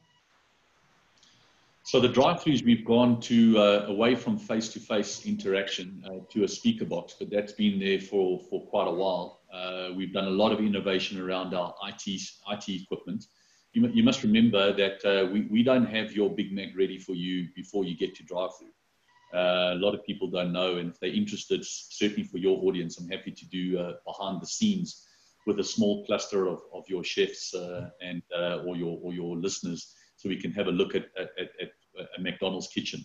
[1.82, 6.84] So the drive-throughs, we've gone to uh, away from face-to-face interaction uh, to a speaker
[6.84, 9.40] box, but that's been there for, for quite a while.
[9.52, 13.26] Uh, we've done a lot of innovation around our IT, IT equipment.
[13.72, 17.14] You, you must remember that uh, we, we don't have your Big Mac ready for
[17.14, 18.68] you before you get to drive through.
[19.32, 22.98] Uh, a lot of people don't know, and if they're interested, certainly for your audience,
[22.98, 25.06] I'm happy to do uh, behind the scenes
[25.46, 29.36] with a small cluster of, of your chefs uh, and uh, or your or your
[29.36, 33.04] listeners, so we can have a look at at, at, at a McDonald's kitchen.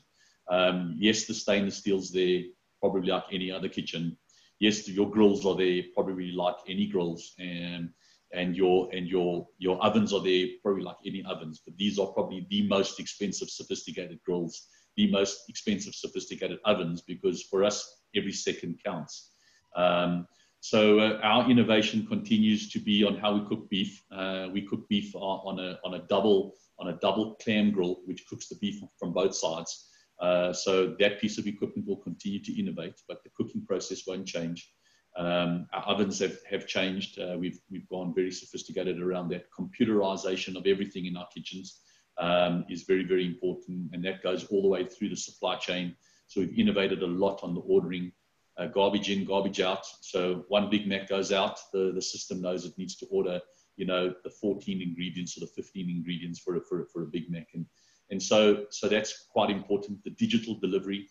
[0.49, 2.41] Um, yes, the stainless steel's there,
[2.79, 4.17] probably like any other kitchen,
[4.59, 7.89] yes, your grills are there probably like any grills, and
[8.33, 11.61] and your and your your ovens are there probably like any ovens.
[11.65, 17.43] But these are probably the most expensive, sophisticated grills, the most expensive, sophisticated ovens, because
[17.43, 19.31] for us, every second counts.
[19.75, 20.27] Um,
[20.61, 24.03] so uh, our innovation continues to be on how we cook beef.
[24.11, 28.25] Uh, we cook beef on a on a double on a double clam grill, which
[28.27, 29.89] cooks the beef from both sides.
[30.19, 34.25] Uh, so that piece of equipment will continue to innovate, but the cooking process won't
[34.25, 34.71] change.
[35.17, 37.19] Um, our ovens have, have changed.
[37.19, 39.45] Uh, we've, we've gone very sophisticated around that.
[39.57, 41.81] Computerization of everything in our kitchens
[42.17, 45.95] um, is very, very important, and that goes all the way through the supply chain.
[46.27, 48.11] So we've innovated a lot on the ordering,
[48.57, 49.85] uh, garbage in, garbage out.
[50.01, 53.39] So one Big Mac goes out, the, the system knows it needs to order,
[53.75, 57.07] you know, the 14 ingredients or the 15 ingredients for a, for a, for a
[57.07, 57.47] Big Mac.
[57.53, 57.65] And
[58.09, 60.03] and so, so that's quite important.
[60.03, 61.09] The digital delivery,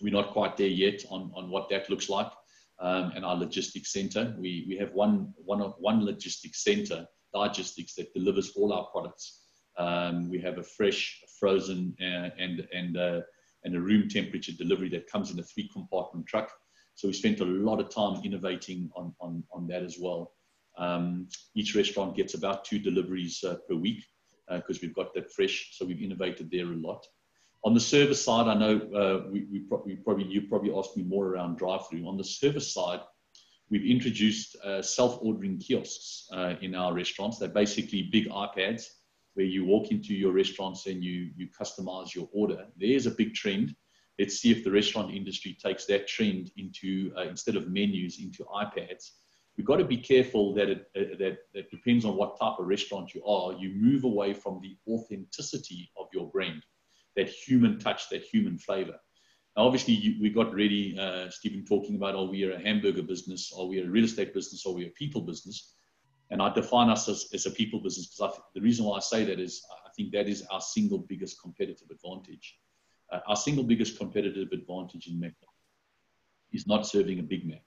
[0.00, 2.30] we're not quite there yet on, on what that looks like.
[2.80, 8.12] Um, and our logistics center, we, we have one, one, one logistics center, logistics that
[8.14, 9.41] delivers all our products.
[9.78, 13.20] Um, we have a fresh, frozen, uh, and, and, uh,
[13.64, 16.50] and a room temperature delivery that comes in a three compartment truck.
[16.94, 20.32] So we spent a lot of time innovating on, on, on that as well.
[20.78, 24.04] Um, each restaurant gets about two deliveries uh, per week
[24.50, 25.70] because uh, we've got that fresh.
[25.72, 27.06] So we've innovated there a lot.
[27.64, 30.96] On the service side, I know uh, we, we, pro- we, probably you probably asked
[30.96, 32.06] me more around drive-through.
[32.06, 33.00] On the service side,
[33.70, 36.28] we've introduced uh, self-ordering kiosks
[36.60, 37.38] in our restaurants.
[37.38, 38.84] They're basically big iPads
[39.34, 42.66] where you walk into your restaurants and you you customize your order.
[42.76, 43.74] There's a big trend.
[44.18, 48.44] Let's see if the restaurant industry takes that trend into uh, instead of menus into
[48.44, 49.10] iPads.
[49.56, 52.66] We've got to be careful that it uh, that that depends on what type of
[52.66, 53.52] restaurant you are.
[53.54, 56.62] You move away from the authenticity of your brand
[57.16, 58.98] that human touch, that human flavor.
[59.56, 63.52] Now, obviously, you, we got ready, uh, Stephen, talking about are we a hamburger business,
[63.56, 65.74] are we a real estate business, are we a people business?
[66.32, 69.22] And I define us as, as a people business because the reason why I say
[69.24, 72.56] that is I think that is our single biggest competitive advantage.
[73.12, 75.46] Uh, our single biggest competitive advantage in Mecca
[76.50, 77.62] is not serving a Big Mac.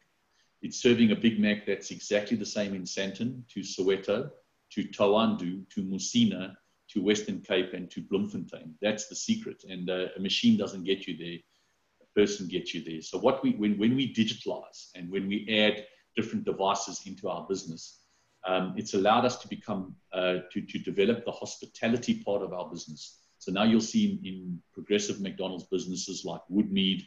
[0.64, 4.32] It's serving a Big Mac that's exactly the same in Sandton to Soweto
[4.72, 6.56] to Thohoyandou, to Musina
[6.88, 8.74] to Western Cape and to Bloemfontein.
[8.82, 9.64] That's the secret.
[9.70, 11.38] And uh, a machine doesn't get you there,
[12.02, 13.04] a person gets you there.
[13.04, 17.46] So what we when, when we digitalize and when we add different devices into our
[17.48, 18.00] business,
[18.46, 22.70] um, it's allowed us to become uh, to, to develop the hospitality part of our
[22.70, 23.22] business.
[23.40, 27.06] So now you'll see in, in progressive McDonald's businesses like Woodmead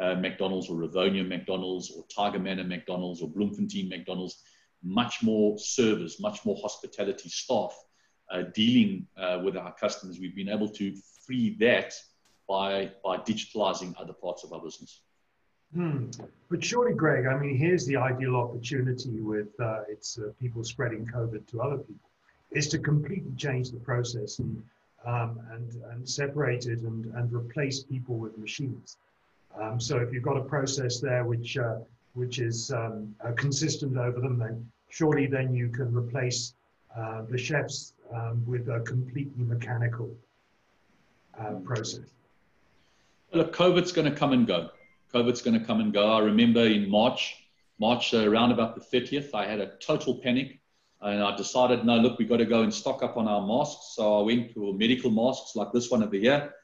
[0.00, 4.42] uh, McDonald's or Rivonia McDonald's or Tiger Manor McDonald's or Bloemfontein McDonald's,
[4.82, 7.76] much more service, much more hospitality staff
[8.30, 10.94] uh, dealing uh, with our customers, we've been able to
[11.26, 11.94] free that
[12.48, 15.02] by, by digitalizing other parts of our business.
[15.74, 16.10] Hmm.
[16.50, 21.06] But surely, Greg, I mean, here's the ideal opportunity with uh, it's uh, people spreading
[21.06, 22.10] COVID to other people,
[22.50, 24.62] is to completely change the process and
[25.06, 28.98] um, and and separate it and and replace people with machines.
[29.58, 31.78] Um, so if you've got a process there which uh,
[32.14, 36.52] which is um, uh, consistent over them, then surely then you can replace
[36.94, 40.14] uh, the chefs um, with a completely mechanical
[41.38, 42.04] uh, process?
[43.32, 44.70] Look, COVID's going to come and go.
[45.12, 46.12] COVID's going to come and go.
[46.12, 47.36] I remember in March,
[47.78, 50.60] March uh, around about the 30th, I had a total panic
[51.00, 53.94] and I decided, no, look, we've got to go and stock up on our masks.
[53.96, 56.54] So I went to medical masks like this one over here.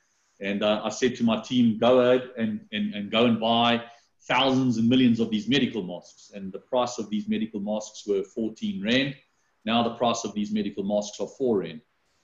[0.41, 3.83] And uh, I said to my team, go ahead and, and, and go and buy
[4.29, 6.31] thousands and millions of these medical masks.
[6.33, 9.17] And the price of these medical masks were 14 Rand.
[9.65, 11.81] Now the price of these medical masks are four rand.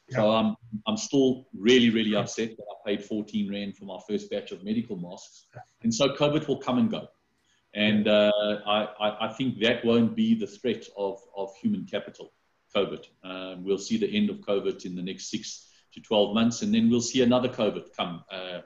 [0.09, 0.17] Yeah.
[0.17, 4.31] So I'm I'm still really really upset that I paid 14 rand for my first
[4.31, 5.47] batch of medical masks.
[5.83, 7.09] And so COVID will come and go,
[7.75, 8.31] and uh,
[8.67, 12.33] I, I think that won't be the threat of of human capital.
[12.75, 13.07] COVID.
[13.23, 16.75] Um, we'll see the end of COVID in the next six to 12 months, and
[16.75, 18.25] then we'll see another COVID come.
[18.31, 18.61] Uh,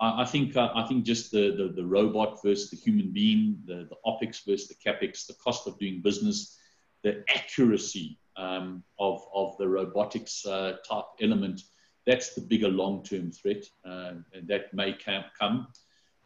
[0.00, 3.58] I, I, think uh, I think just the, the, the robot versus the human being,
[3.64, 6.58] the the opex versus the capex, the cost of doing business,
[7.02, 11.62] the accuracy um, of, of the robotics uh, type element,
[12.06, 14.12] that's the bigger long-term threat uh,
[14.44, 14.96] that may
[15.38, 15.66] come.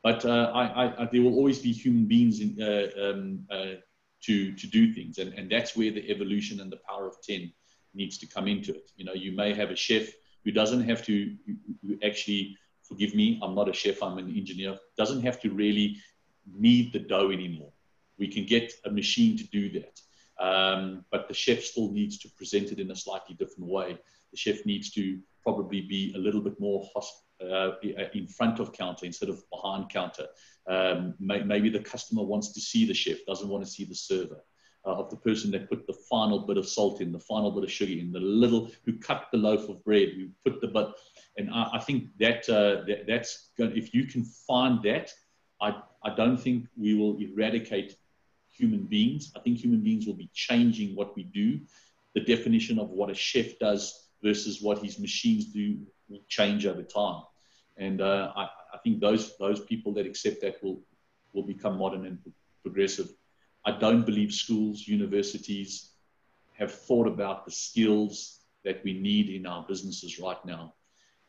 [0.03, 3.77] But uh, I, I, there will always be human beings in, uh, um, uh,
[4.23, 5.19] to, to do things.
[5.19, 7.53] And, and that's where the evolution and the power of 10
[7.95, 8.91] needs to come into it.
[8.97, 10.09] You know, you may have a chef
[10.45, 11.35] who doesn't have to
[11.87, 15.97] who actually, forgive me, I'm not a chef, I'm an engineer, doesn't have to really
[16.51, 17.73] knead the dough anymore.
[18.19, 20.01] We can get a machine to do that.
[20.41, 23.99] Um, but the chef still needs to present it in a slightly different way.
[24.33, 27.73] The chef needs to probably be a little bit more hosp- uh,
[28.15, 30.27] in front of counter instead of behind counter.
[30.67, 33.95] Um, may- maybe the customer wants to see the chef, doesn't want to see the
[33.95, 34.43] server.
[34.87, 37.65] Uh, of the person that put the final bit of salt in, the final bit
[37.65, 40.97] of sugar in, the little who cut the loaf of bread, who put the but,
[41.37, 43.77] and I, I think that, uh, that that's going.
[43.77, 45.13] If you can find that,
[45.61, 47.97] I I don't think we will eradicate
[48.53, 49.33] human beings.
[49.37, 51.61] I think human beings will be changing what we do.
[52.15, 56.83] The definition of what a chef does versus what his machines do will change over
[56.83, 57.23] time.
[57.77, 60.83] And uh, I, I, think those those people that accept that will
[61.33, 62.19] will become modern and
[62.63, 63.09] progressive.
[63.65, 65.91] I don't believe schools, universities
[66.59, 70.75] have thought about the skills that we need in our businesses right now.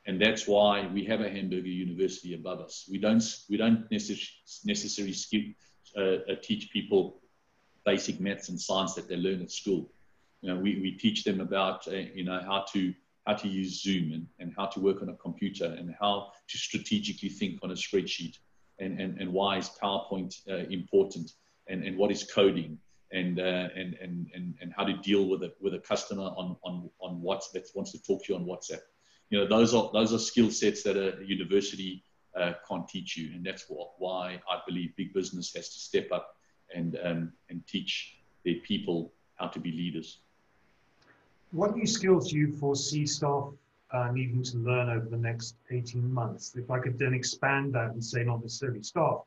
[0.05, 2.87] And that's why we have a hamburger university above us.
[2.91, 5.43] We don't, we don't necess- necessarily skip,
[5.97, 7.21] uh, uh, teach people
[7.85, 9.91] basic maths and science that they learn at school.
[10.41, 12.93] You know, we, we teach them about, uh, you know, how to,
[13.27, 16.57] how to use Zoom and, and how to work on a computer and how to
[16.57, 18.37] strategically think on a spreadsheet
[18.79, 21.31] and, and, and why is PowerPoint uh, important
[21.67, 22.79] and, and what is coding
[23.11, 26.55] and, uh, and, and, and, and how to deal with a, with a customer on,
[26.63, 28.81] on, on WhatsApp that wants to talk to you on WhatsApp.
[29.29, 32.03] You know, those are, those are skill sets that a university
[32.35, 33.35] uh, can't teach you.
[33.35, 36.35] And that's what, why I believe big business has to step up
[36.73, 40.19] and, um, and teach their people how to be leaders.
[41.51, 43.49] What new skills do you foresee staff
[43.91, 46.55] uh, needing to learn over the next 18 months?
[46.55, 49.23] If I could then expand that and say not necessarily staff,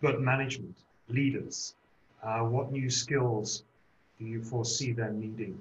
[0.00, 0.76] but management,
[1.08, 1.74] leaders,
[2.22, 3.64] uh, what new skills
[4.18, 5.60] do you foresee them needing?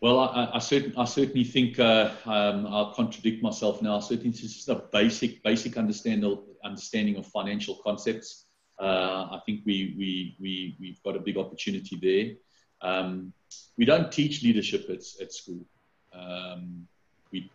[0.00, 3.96] Well, I, I, certain, I certainly think uh, um, I'll contradict myself now.
[3.96, 8.44] I certainly it's just a basic, basic understanding, understanding of financial concepts.
[8.80, 12.88] Uh, I think we, we, we, we've got a big opportunity there.
[12.88, 13.32] Um,
[13.76, 15.66] we don't teach leadership at, at school,
[16.12, 16.86] um,
[17.32, 17.50] we,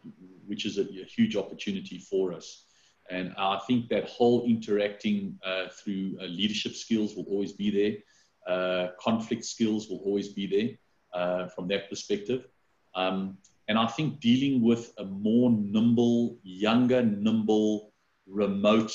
[0.45, 2.65] which is a, a, huge opportunity for us.
[3.09, 8.53] And I think that whole interacting uh, through uh, leadership skills will always be there.
[8.53, 10.77] Uh, conflict skills will always be there
[11.13, 12.47] uh, from that perspective.
[12.95, 13.37] Um,
[13.67, 17.93] and I think dealing with a more nimble, younger, nimble,
[18.27, 18.93] remote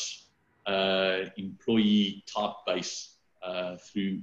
[0.67, 4.21] uh, employee type base uh, through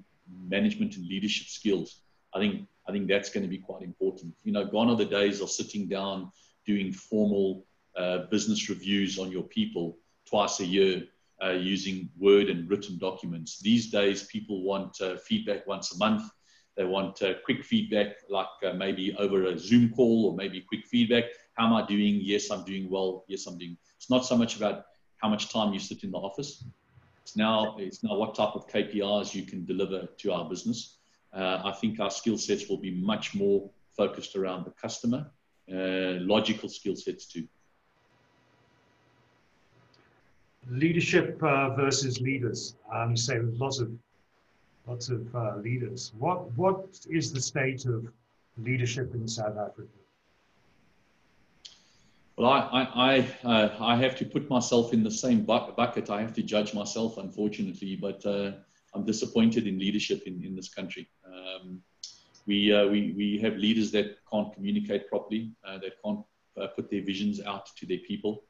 [0.47, 2.01] management and leadership skills,
[2.33, 4.35] I think I think that's going to be quite important.
[4.43, 6.31] You know, gone are the days of sitting down
[6.65, 7.65] doing formal
[7.97, 9.97] uh, business reviews on your people
[10.29, 11.03] twice a year
[11.43, 13.59] uh, using Word and written documents.
[13.59, 16.29] These days, people want uh, feedback once a month.
[16.75, 20.85] They want uh, quick feedback, like uh, maybe over a Zoom call or maybe quick
[20.85, 21.25] feedback.
[21.53, 22.19] How am I doing?
[22.21, 23.23] Yes, I'm doing well.
[23.27, 23.77] Yes, I'm doing.
[23.95, 24.85] It's not so much about
[25.21, 26.65] how much time you sit in the office.
[27.23, 30.97] It's now it's now what type of KPIs you can deliver to our business.
[31.33, 35.31] Uh, I think our skill sets will be much more focused around the customer,
[35.71, 37.47] uh, logical skill sets too.
[40.69, 42.75] Leadership uh, versus leaders.
[42.93, 43.91] Um, say lots of
[44.87, 46.13] lots of uh, leaders.
[46.17, 48.07] What what is the state of
[48.57, 49.89] leadership in South Africa?
[52.37, 56.09] Well, I I uh, I have to put myself in the same bucket.
[56.09, 58.51] I have to judge myself, unfortunately, but uh,
[58.93, 61.07] I'm disappointed in leadership in, in this country.
[61.25, 61.81] Um,
[62.47, 66.19] we, uh, we we have leaders that can't communicate properly, uh, that can't
[66.61, 68.43] uh, put their visions out to their people.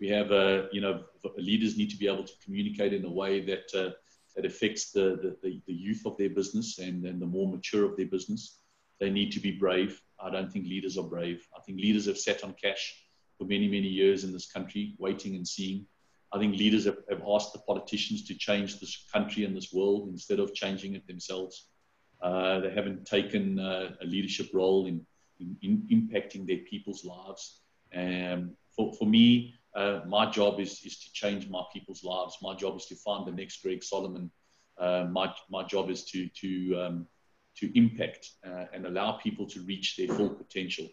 [0.00, 0.30] We have,
[0.72, 1.04] you know,
[1.36, 3.94] leaders need to be able to communicate in a way that
[4.36, 7.96] that affects the, the, the, youth of their business and, and the more mature of
[7.96, 8.58] their business.
[8.98, 10.00] They need to be brave.
[10.20, 11.46] I don't think leaders are brave.
[11.56, 12.94] I think leaders have sat on cash
[13.38, 15.86] for many, many years in this country, waiting and seeing.
[16.32, 20.08] I think leaders have, have asked the politicians to change this country and this world
[20.08, 21.68] instead of changing it themselves.
[22.22, 25.04] Uh, they haven't taken uh, a leadership role in,
[25.40, 27.60] in, in, impacting their people's lives.
[27.94, 32.36] Um, for, for me, uh, my job is, is to change my people's lives.
[32.42, 34.30] My job is to find the next Greg Solomon.
[34.78, 37.06] Uh, my, my job is to, to, um,
[37.56, 40.88] to impact uh, and allow people to reach their full potential.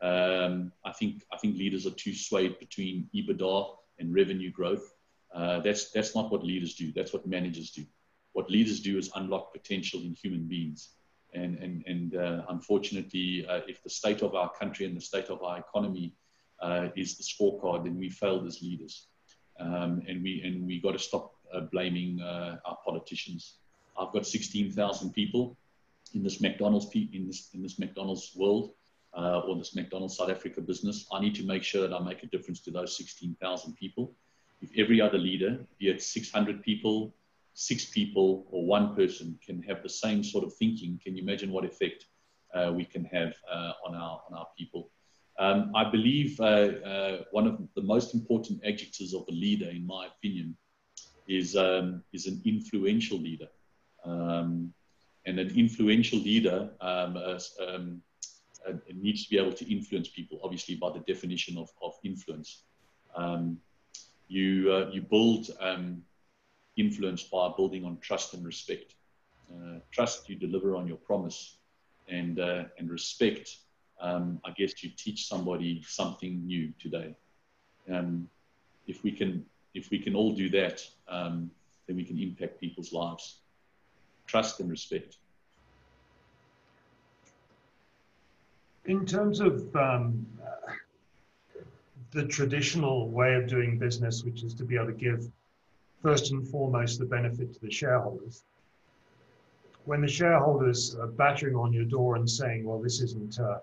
[0.00, 4.92] Um, I, think, I think leaders are too swayed between EBITDA and revenue growth.
[5.34, 6.92] Uh, that's, that's not what leaders do.
[6.92, 7.84] That's what managers do.
[8.32, 10.90] What leaders do is unlock potential in human beings.
[11.34, 15.26] And, and, and uh, unfortunately, uh, if the state of our country and the state
[15.30, 16.14] of our economy
[16.62, 19.06] uh, is the scorecard, then we failed as leaders.
[19.60, 23.56] Um, and we and we got to stop uh, blaming uh, our politicians.
[23.98, 25.56] I've got 16,000 people
[26.14, 28.72] in this McDonald's in this in this McDonald's world
[29.14, 31.06] uh, or this McDonald's South Africa business.
[31.12, 34.12] I need to make sure that I make a difference to those 16,000 people.
[34.60, 37.12] If every other leader, be it 600 people,
[37.54, 41.50] six people, or one person, can have the same sort of thinking, can you imagine
[41.50, 42.06] what effect
[42.54, 44.90] uh, we can have uh, on our on our people?
[45.38, 49.86] Um, I believe uh, uh, one of the most important adjectives of a leader, in
[49.86, 50.56] my opinion,
[51.26, 53.48] is, um, is an influential leader.
[54.04, 54.74] Um,
[55.24, 58.02] and an influential leader um, uh, um,
[58.68, 62.64] uh, needs to be able to influence people, obviously, by the definition of, of influence.
[63.14, 63.58] Um,
[64.28, 65.50] you, uh, you build
[66.76, 68.94] influence by building on trust and respect.
[69.52, 71.58] Uh, trust, you deliver on your promise,
[72.08, 73.58] and, and respect
[74.02, 77.14] um, I guess you teach somebody something new today.
[77.90, 78.28] Um,
[78.86, 81.50] if we can, if we can all do that, um,
[81.86, 83.38] then we can impact people's lives.
[84.26, 85.18] Trust and respect.
[88.86, 90.26] In terms of um,
[92.10, 95.30] the traditional way of doing business, which is to be able to give
[96.02, 98.42] first and foremost the benefit to the shareholders.
[99.84, 103.58] When the shareholders are battering on your door and saying, well, this isn't uh,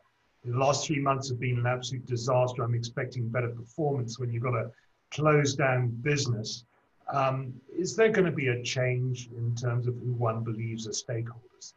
[0.46, 2.64] the last three months have been an absolute disaster.
[2.64, 4.72] I'm expecting better performance when you've got a
[5.12, 6.66] closed down business.
[7.12, 10.92] Um, is there going to be a change in terms of who one believes are
[10.92, 11.74] stakeholders?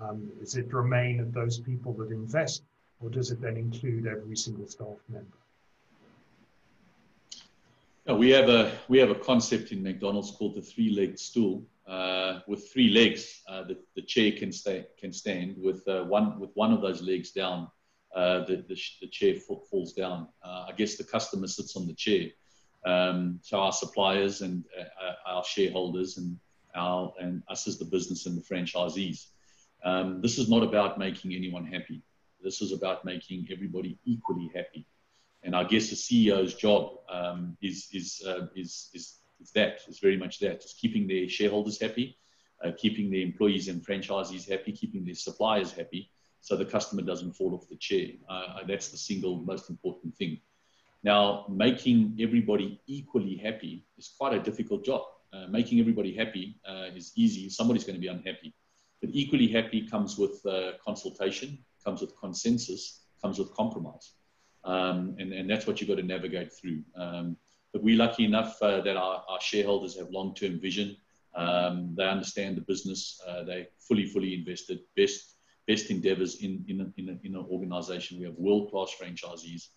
[0.00, 2.64] Um, is it remain of those people that invest,
[3.00, 5.38] or does it then include every single staff member?
[8.12, 11.64] we have a we have a concept in McDonald's called the three-legged stool.
[11.86, 15.54] Uh, with three legs, uh, the, the chair can stay can stand.
[15.56, 17.68] With uh, one with one of those legs down,
[18.14, 20.28] uh, the, the, the, chair falls down.
[20.44, 22.28] Uh, I guess the customer sits on the chair.
[22.86, 26.38] Um, so our suppliers and uh, our shareholders and
[26.76, 29.26] our and us as the business and the franchisees.
[29.84, 32.02] Um, this is not about making anyone happy.
[32.42, 34.86] This is about making everybody equally happy.
[35.42, 39.98] And I guess the CEO's job um, is, is, uh, is, is, is that, is
[39.98, 42.16] very much that, is keeping their shareholders happy,
[42.64, 46.10] uh, keeping their employees and franchisees happy, keeping their suppliers happy,
[46.44, 48.08] so the customer doesn't fall off the chair.
[48.28, 50.38] Uh, that's the single most important thing.
[51.02, 55.00] Now, making everybody equally happy is quite a difficult job.
[55.32, 57.48] Uh, making everybody happy uh, is easy.
[57.48, 58.54] Somebody's going to be unhappy.
[59.00, 64.12] But equally happy comes with uh, consultation, comes with consensus, comes with compromise.
[64.64, 66.82] Um, and, and that's what you've got to navigate through.
[66.94, 67.38] Um,
[67.72, 70.96] but we're lucky enough uh, that our, our, shareholders have long-term vision.
[71.34, 73.18] Um, they understand the business.
[73.26, 74.80] Uh, they fully, fully invested.
[74.94, 75.33] Best,
[75.66, 78.18] best endeavors in, in, in, in an organization.
[78.18, 79.68] We have world-class franchisees.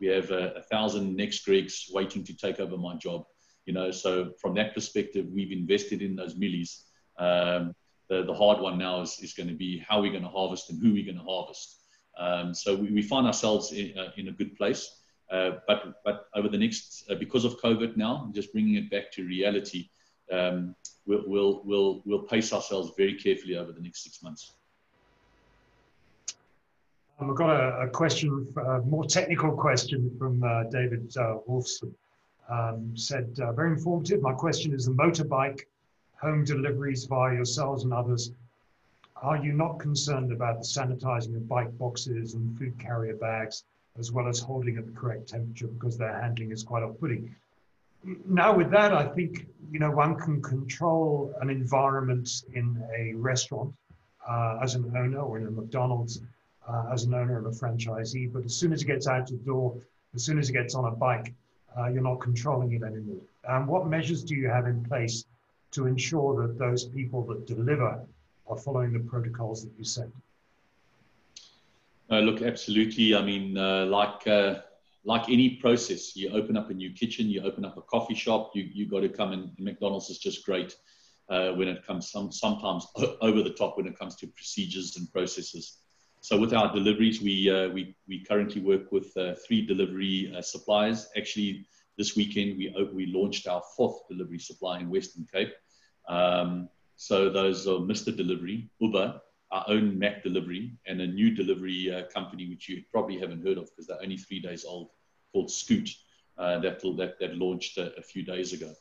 [0.00, 3.24] We have a, a thousand next Gregs waiting to take over my job.
[3.64, 6.84] You know, so from that perspective, we've invested in those millies.
[7.18, 7.74] Um,
[8.08, 10.70] the, the hard one now is, is going to be how we're going to harvest
[10.70, 11.80] and who we're going to harvest.
[12.18, 15.02] Um, so we, we, find ourselves in, uh, in a good place.
[15.30, 19.10] Uh, but, but over the next, uh, because of COVID now, just bringing it back
[19.12, 19.88] to reality,
[20.32, 20.74] um,
[21.06, 24.52] we'll, we'll, we'll, we'll pace ourselves very carefully over the next six months.
[27.18, 31.92] Um, I've got a, a question, a more technical question from uh, David uh, Wolfson.
[32.48, 34.22] Um, said, uh, very informative.
[34.22, 35.62] My question is the motorbike
[36.20, 38.30] home deliveries via yourselves and others
[39.22, 43.64] are you not concerned about the sanitizing of bike boxes and food carrier bags,
[43.98, 47.34] as well as holding at the correct temperature because their handling is quite off-putting?
[48.26, 53.74] Now, with that, I think you know one can control an environment in a restaurant
[54.28, 56.20] uh, as an owner, or in a McDonald's
[56.68, 58.32] uh, as an owner of a franchisee.
[58.32, 59.76] But as soon as it gets out the door,
[60.14, 61.34] as soon as it gets on a bike,
[61.78, 63.20] uh, you're not controlling it anymore.
[63.46, 65.24] Um, what measures do you have in place
[65.72, 68.00] to ensure that those people that deliver
[68.46, 70.08] are following the protocols that you set?
[72.08, 73.14] Look, absolutely.
[73.14, 74.60] I mean, uh, like uh,
[75.04, 78.52] like any process, you open up a new kitchen, you open up a coffee shop,
[78.54, 79.50] you you got to come in.
[79.58, 80.76] McDonald's is just great
[81.28, 82.86] uh, when it comes some sometimes
[83.20, 85.78] over the top when it comes to procedures and processes.
[86.26, 91.08] So with our deliveries, we uh, we we currently work with uh, three delivery suppliers.
[91.16, 95.54] Actually, this weekend we we launched our fourth delivery supply in Western Cape.
[96.08, 98.10] Um, so those are Mr.
[98.16, 99.20] Delivery, Uber,
[99.52, 103.66] our own McDelivery, and a new delivery uh, company which you probably haven't heard of
[103.70, 104.88] because they're only three days old,
[105.32, 105.88] called Scoot,
[106.38, 108.72] uh, that, that, that launched a, a few days ago.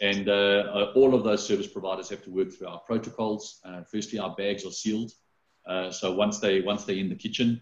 [0.00, 3.60] And uh, uh, all of those service providers have to work through our protocols.
[3.64, 5.12] Uh, firstly, our bags are sealed.
[5.66, 7.60] Uh, so once they once they're in the kitchen,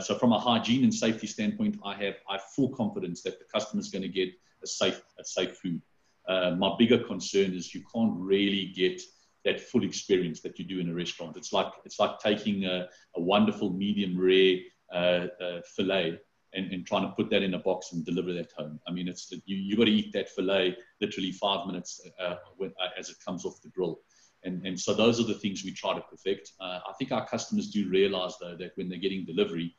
[0.00, 3.44] so from a hygiene and safety standpoint, I have I have full confidence that the
[3.44, 4.30] customer is going to get
[4.62, 5.82] a safe a safe food.
[6.28, 9.02] my bigger concern is you can't really get
[9.44, 11.36] that full experience that you do in a restaurant.
[11.36, 14.58] It's like it's like taking a, a wonderful medium rare
[14.92, 16.18] uh, uh, fillet
[16.54, 18.78] and, and, trying to put that in a box and deliver that home.
[18.86, 22.72] I mean, it's you you got to eat that fillet literally five minutes uh, when,
[22.80, 24.00] uh, as it comes off the grill.
[24.44, 26.52] And, and so those are the things we try to perfect.
[26.60, 29.76] Uh, I think our customers do realize though that when they're getting delivery,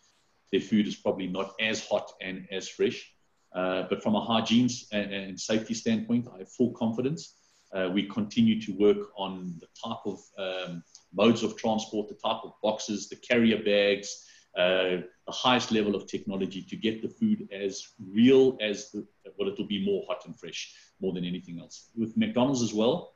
[0.52, 3.12] their food is probably not as hot and as fresh.
[3.54, 7.36] Uh, but from a hygiene and, and safety standpoint, I have full confidence
[7.74, 10.84] uh, we continue to work on the type of um,
[11.14, 14.26] modes of transport, the type of boxes, the carrier bags,
[14.58, 19.06] uh, the highest level of technology to get the food as real as the,
[19.38, 21.90] well, it'll be more hot and fresh more than anything else.
[21.96, 23.14] With McDonald's as well,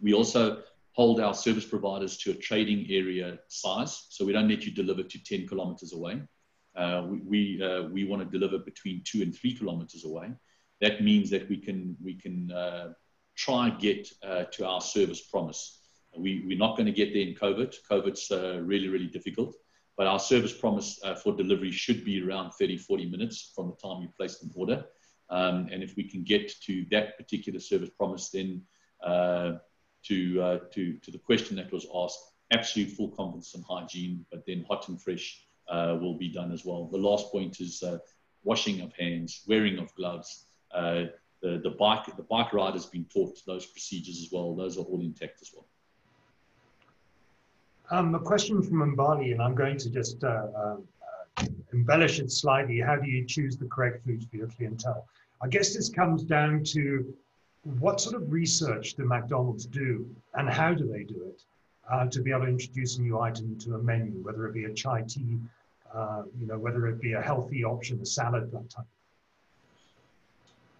[0.00, 0.62] we also
[1.00, 4.04] hold our service providers to a trading area size.
[4.10, 6.20] So we don't let you deliver to 10 kilometers away.
[6.76, 10.28] Uh, we we, uh, we want to deliver between two and three kilometers away.
[10.82, 12.88] That means that we can we can uh,
[13.34, 15.60] try get uh, to our service promise.
[16.24, 17.70] We, we're not going to get there in COVID.
[17.90, 19.56] COVID's uh, really, really difficult.
[19.96, 23.76] But our service promise uh, for delivery should be around 30, 40 minutes from the
[23.76, 24.84] time you place an order.
[25.30, 28.62] Um, and if we can get to that particular service promise, then
[30.04, 34.44] to, uh, to, to the question that was asked, absolute full confidence in hygiene, but
[34.46, 36.86] then hot and fresh uh, will be done as well.
[36.86, 37.82] The last point is
[38.42, 41.04] washing of hands, wearing of gloves, uh,
[41.42, 44.54] the, the bike the bike rider's been taught those procedures as well.
[44.54, 45.66] Those are all intact as well.
[47.90, 50.76] Um, a question from Mbali, and I'm going to just uh, uh,
[51.72, 52.78] embellish it slightly.
[52.78, 55.06] How do you choose the correct foods for your clientele?
[55.42, 57.12] I guess this comes down to
[57.64, 61.42] what sort of research do McDonald's do, and how do they do it
[61.90, 64.64] uh, to be able to introduce a new item to a menu, whether it be
[64.64, 65.38] a chai tea
[65.94, 68.84] uh, you know, whether it be a healthy option, a salad, that type.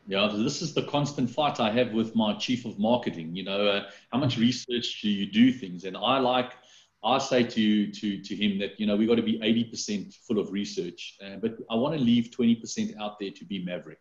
[0.07, 3.35] Yeah, this is the constant fight I have with my chief of marketing.
[3.35, 5.85] You know, uh, how much research do you do things?
[5.85, 6.53] And I like,
[7.05, 10.39] I say to to to him that you know we got to be 80% full
[10.39, 14.01] of research, uh, but I want to leave 20% out there to be maverick.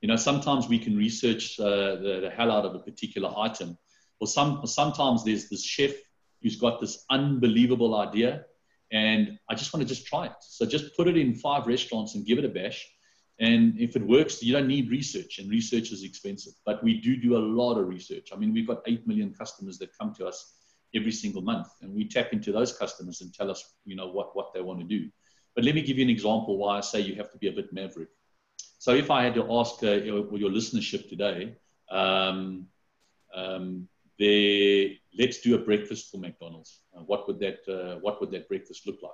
[0.00, 3.76] You know, sometimes we can research uh, the, the hell out of a particular item,
[4.20, 5.92] or some sometimes there's this chef
[6.42, 8.44] who's got this unbelievable idea,
[8.92, 10.32] and I just want to just try it.
[10.40, 12.86] So just put it in five restaurants and give it a bash.
[13.40, 16.54] And if it works, you don't need research, and research is expensive.
[16.64, 18.30] But we do do a lot of research.
[18.32, 20.54] I mean, we've got 8 million customers that come to us
[20.94, 24.34] every single month, and we tap into those customers and tell us, you know, what,
[24.34, 25.08] what they want to do.
[25.54, 27.52] But let me give you an example why I say you have to be a
[27.52, 28.08] bit maverick.
[28.78, 31.56] So if I had to ask uh, your, your, listenership today,
[31.90, 32.66] um,
[33.34, 33.88] um,
[34.20, 36.80] let's do a breakfast for McDonald's.
[36.96, 39.12] Uh, what would that uh, What would that breakfast look like?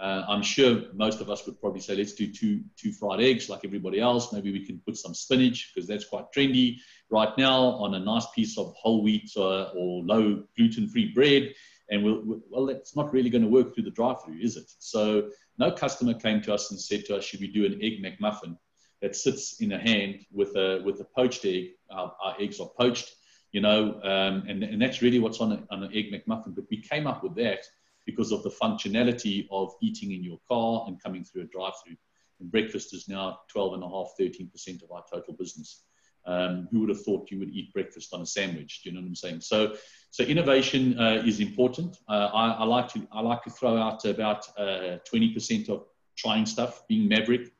[0.00, 3.48] Uh, I'm sure most of us would probably say, let's do two, two fried eggs
[3.48, 4.32] like everybody else.
[4.32, 6.78] Maybe we can put some spinach because that's quite trendy
[7.10, 11.52] right now on a nice piece of whole wheat uh, or low gluten free bread.
[11.90, 14.72] And we'll, well, that's not really going to work through the drive through, is it?
[14.78, 15.28] So
[15.58, 18.56] no customer came to us and said to us, should we do an egg McMuffin
[19.02, 21.72] that sits in a hand with a, with a poached egg?
[21.90, 23.14] Our, our eggs are poached,
[23.52, 26.54] you know, um, and, and that's really what's on, a, on an egg McMuffin.
[26.54, 27.64] But we came up with that
[28.06, 31.96] because of the functionality of eating in your car and coming through a drive-through.
[32.40, 35.84] And breakfast is now 12 and a half, 13% of our total business.
[36.24, 38.82] Um, who would have thought you would eat breakfast on a sandwich?
[38.82, 39.40] Do you know what I'm saying?
[39.40, 39.74] So,
[40.10, 41.96] so innovation uh, is important.
[42.08, 45.84] Uh, I, I, like to I like to throw out about uh, 20% of
[46.16, 47.50] trying stuff, being maverick.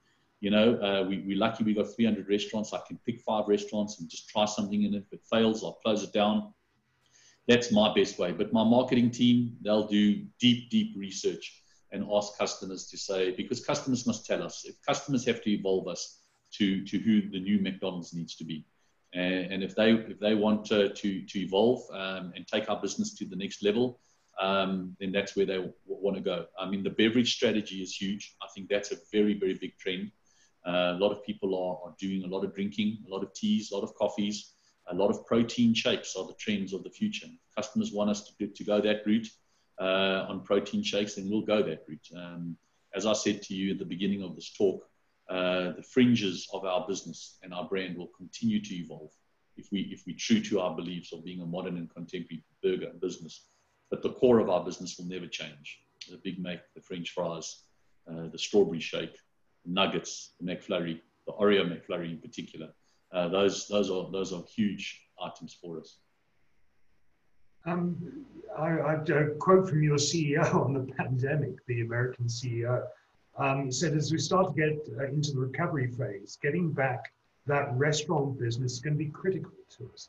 [0.42, 2.74] You know, uh, we, we're lucky we got 300 restaurants.
[2.74, 5.04] I can pick five restaurants and just try something in it.
[5.06, 6.52] If it fails, I'll close it down
[7.48, 8.32] that's my best way.
[8.32, 13.64] But my marketing team, they'll do deep, deep research and ask customers to say, because
[13.64, 14.64] customers must tell us.
[14.64, 16.20] If customers have to evolve us
[16.52, 18.64] to, to who the new McDonald's needs to be.
[19.14, 22.80] And, and if they if they want to, to, to evolve um, and take our
[22.80, 24.00] business to the next level,
[24.40, 26.46] um, then that's where they w- want to go.
[26.58, 28.36] I mean, the beverage strategy is huge.
[28.42, 30.12] I think that's a very, very big trend.
[30.66, 33.32] Uh, a lot of people are, are doing a lot of drinking, a lot of
[33.34, 34.54] teas, a lot of coffees
[34.88, 37.26] a lot of protein shakes are the trends of the future.
[37.54, 39.28] customers want us to, to go that route
[39.80, 42.08] uh, on protein shakes, then we'll go that route.
[42.16, 42.56] Um,
[42.94, 44.86] as I said to you at the beginning of this talk,
[45.30, 49.10] uh, the fringes of our business and our brand will continue to evolve
[49.56, 52.90] if we if we true to our beliefs of being a modern and contemporary burger
[53.00, 53.46] business.
[53.90, 55.80] But the core of our business will never change.
[56.10, 57.62] The Big Mac, the French fries,
[58.10, 59.16] uh, the strawberry shake,
[59.66, 62.68] nuggets, the McFlurry, the Oreo McFlurry in particular
[63.12, 65.98] uh, those those are those are huge items for us.
[67.64, 67.96] Um,
[68.58, 72.82] I, I, quote from your CEO on the pandemic, the American CEO,
[73.38, 77.12] um, said as we start to get uh, into the recovery phase, getting back
[77.46, 80.08] that restaurant business is going to be critical to us.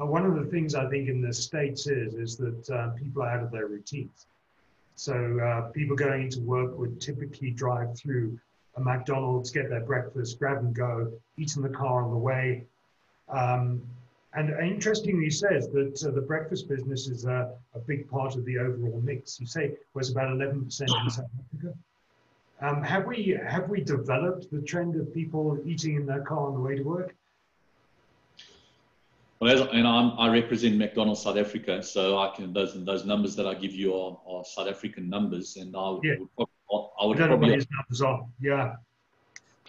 [0.00, 3.22] Uh, one of the things I think in the states is is that uh, people
[3.22, 4.26] are out of their routines.
[4.96, 8.38] So uh, people going into work would typically drive through
[8.76, 12.64] a McDonald's, get their breakfast, grab and go, eat in the car on the way.
[13.28, 13.82] Um,
[14.36, 18.44] and interestingly, he says that uh, the breakfast business is a, a, big part of
[18.44, 19.38] the overall mix.
[19.38, 21.78] You say was about 11% in South Africa.
[22.60, 26.54] Um, have we have we developed the trend of people eating in their car on
[26.54, 27.14] the way to work?
[29.40, 33.36] Well, as, and I'm, i represent McDonald's South Africa, so I can those those numbers
[33.36, 36.14] that I give you are, are South African numbers, and I yeah.
[36.18, 36.54] would probably
[37.00, 37.54] I would probably.
[37.54, 38.26] His numbers are.
[38.40, 38.76] Yeah.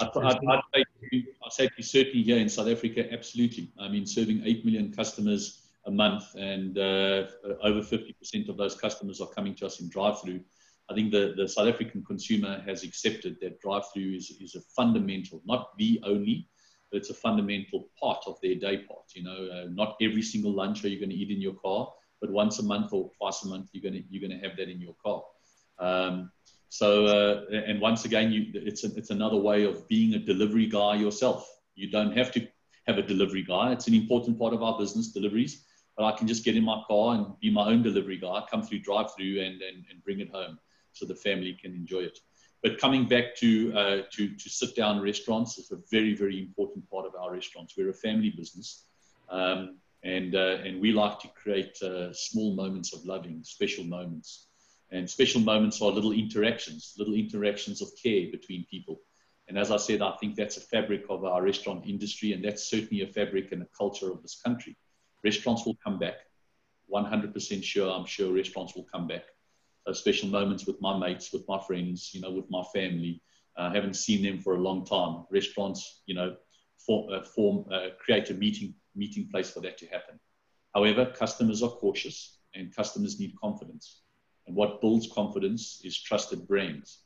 [0.02, 3.72] I'd, I'd, I'd, say to, I'd say to certainly here in South Africa, absolutely.
[3.80, 7.28] I mean, serving 8 million customers a month and uh,
[7.64, 10.42] over 50% of those customers are coming to us in drive-through.
[10.90, 15.42] I think the, the South African consumer has accepted that drive-through is, is a fundamental,
[15.46, 16.48] not the only,
[16.92, 19.06] but it's a fundamental part of their day part.
[19.16, 21.92] You know, uh, not every single lunch are you going to eat in your car,
[22.22, 24.58] but once a month or twice a month, you're going to, you're going to have
[24.58, 25.24] that in your car.
[25.80, 26.32] Um,
[26.70, 30.68] so, uh, and once again, you, it's, a, it's another way of being a delivery
[30.68, 31.50] guy yourself.
[31.76, 32.48] You don't have to
[32.88, 33.72] have a delivery guy.
[33.72, 35.64] It's an important part of our business, deliveries.
[35.98, 38.62] But I can just get in my car and be my own delivery guy, come
[38.64, 40.60] through drive through and, and, and bring it home
[40.92, 42.20] so the family can enjoy it.
[42.62, 46.90] But coming back to, uh, to, to sit down restaurants is a very, very important
[46.90, 47.76] part of our restaurants.
[47.78, 48.86] We're a family business.
[49.30, 54.48] Um, and, uh, and we like to create uh, small moments of loving, special moments.
[54.92, 59.02] And special moments are little interactions, little interactions of care between people.
[59.48, 62.70] And as I said, I think that's a fabric of our restaurant industry, and that's
[62.70, 64.76] certainly a fabric and a culture of this country.
[65.24, 66.16] Restaurants will come back.
[66.94, 69.24] 100% sure, I'm sure restaurants will come back.
[69.86, 73.22] those special moments with my mates, with my friends, you know, with my family.
[73.58, 75.26] I uh, haven't seen them for a long time.
[75.32, 76.36] Restaurants, you know,
[76.78, 80.20] form, uh, form uh, create a meeting meeting place for that to happen.
[80.74, 84.02] However, customers are cautious and customers need confidence.
[84.48, 87.00] And what builds confidence is trusted brands.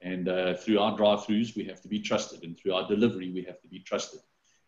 [0.00, 3.42] And uh, through our drive-throughs, we have to be trusted, and through our delivery, we
[3.42, 4.20] have to be trusted.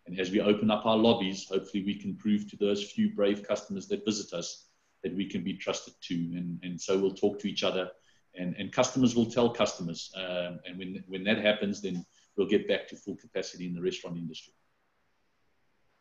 [0.07, 3.47] And as we open up our lobbies, hopefully we can prove to those few brave
[3.47, 4.67] customers that visit us
[5.03, 6.33] that we can be trusted too.
[6.35, 7.91] And, and so we'll talk to each other,
[8.35, 10.13] and, and customers will tell customers.
[10.17, 12.05] Um, and when, when that happens, then
[12.37, 14.53] we'll get back to full capacity in the restaurant industry.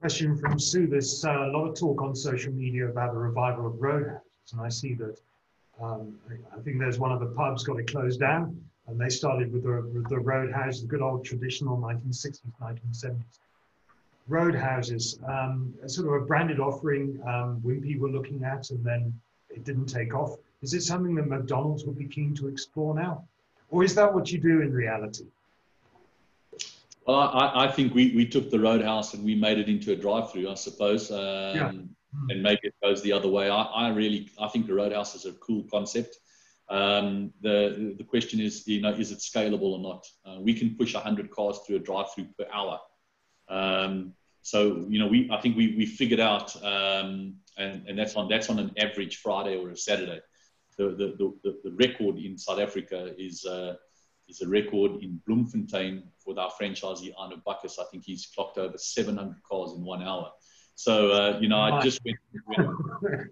[0.02, 0.88] Question from Sue.
[0.88, 4.62] There's uh, a lot of talk on social media about the revival of roadhouses, and
[4.62, 5.20] I see that
[5.82, 6.16] um,
[6.56, 9.64] I think there's one of the pubs got it closed down, and they started with
[9.64, 13.40] the, with the roadhouse, the good old traditional 1960s, 1970s
[14.30, 19.14] roadhouses, um, sort of a branded offering um, Wimpy were looking at, and then
[19.50, 20.38] it didn't take off.
[20.62, 23.26] Is it something that McDonald's would be keen to explore now?
[23.72, 25.26] Or is that what you do in reality?
[27.06, 29.96] Well, I, I think we, we took the roadhouse and we made it into a
[29.96, 31.12] drive-through, I suppose.
[31.12, 31.72] Um, yeah.
[32.14, 32.30] Hmm.
[32.30, 33.50] And maybe it goes the other way.
[33.50, 36.18] I, I really, I think the roadhouse is a cool concept.
[36.70, 40.06] Um, the the question is, you know, is it scalable or not?
[40.26, 42.80] Uh, we can push 100 cars through a drive-through per hour.
[43.48, 48.16] Um, so you know, we I think we we figured out, um, and and that's
[48.16, 50.22] on that's on an average Friday or a Saturday.
[50.78, 53.46] The the the, the record in South Africa is.
[53.46, 53.76] Uh,
[54.30, 57.80] is a record in Bloemfontein with our franchisee Arno Bacchus.
[57.80, 60.32] I think he's clocked over 700 cars in one hour.
[60.86, 62.16] So, uh, you know, I just when,
[62.46, 62.68] when,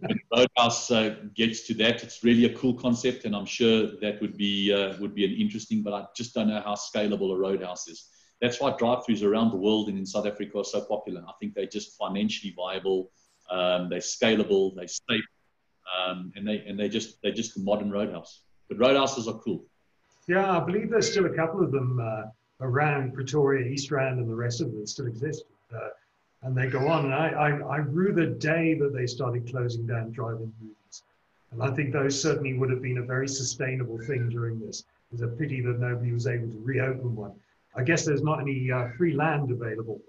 [0.01, 4.19] when Roadhouse uh, gets to that, it's really a cool concept, and I'm sure that
[4.19, 5.81] would be uh, would be an interesting.
[5.81, 8.09] But I just don't know how scalable a Roadhouse is
[8.41, 11.23] that's why drive-throughs around the world and in South Africa are so popular.
[11.27, 13.11] I think they're just financially viable,
[13.49, 15.23] um, they're scalable, they're safe,
[15.97, 18.41] um, and they and they just they're just the modern roadhouse.
[18.67, 19.63] But roadhouses are cool.
[20.27, 22.23] Yeah, I believe there's still a couple of them uh,
[22.59, 25.45] around Pretoria, East Rand, and the rest of them that still exist.
[25.73, 25.89] Uh,
[26.43, 27.05] and they go on.
[27.05, 31.03] And I, I, I rue the day that they started closing down drive-in movies.
[31.51, 34.83] And I think those certainly would have been a very sustainable thing during this.
[35.13, 37.33] It's a pity that nobody was able to reopen one.
[37.75, 40.01] I guess there's not any uh, free land available.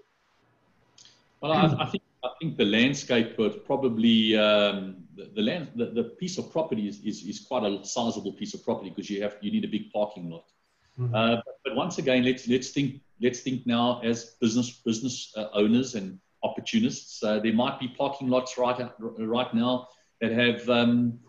[1.41, 5.85] Well, I, I, think I think the landscape was probably um, the, the, land the,
[5.85, 9.21] the, piece of property is, is, is quite a sizable piece of property because you
[9.21, 10.45] have you need a big parking lot.
[10.99, 11.15] Mm-hmm.
[11.15, 15.47] Uh, but, but, once again, let's let's think let's think now as business business uh,
[15.53, 17.21] owners and opportunists.
[17.23, 19.87] Uh, there might be parking lots right right now
[20.21, 21.19] that have um,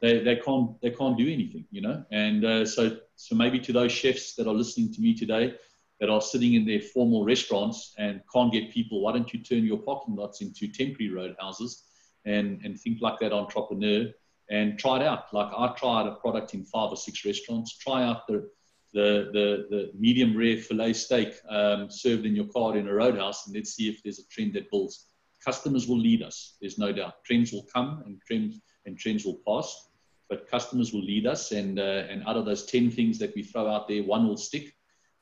[0.00, 2.04] they, they can't they can't do anything, you know.
[2.10, 5.54] And uh, so so maybe to those chefs that are listening to me today,
[6.00, 9.64] that are sitting in their formal restaurants and can't get people, why don't you turn
[9.64, 11.84] your parking lots into temporary roadhouses
[12.24, 14.10] and, and think like that entrepreneur
[14.50, 15.32] and try it out.
[15.32, 17.78] Like I tried a product in five or six restaurants.
[17.78, 18.50] Try out the
[18.94, 23.46] the the, the medium rare fillet steak um, served in your card in a roadhouse,
[23.46, 25.06] and let's see if there's a trend that builds.
[25.44, 26.56] Customers will lead us.
[26.60, 27.22] There's no doubt.
[27.26, 29.88] Trends will come and trends and trends will pass,
[30.30, 31.52] but customers will lead us.
[31.52, 34.38] And uh, and out of those ten things that we throw out there, one will
[34.38, 34.74] stick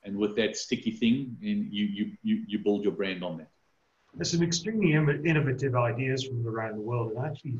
[0.05, 3.49] and with that sticky thing, and you, you, you, you build your brand on that.
[4.15, 7.57] There's some extremely innovative ideas from around the world, and actually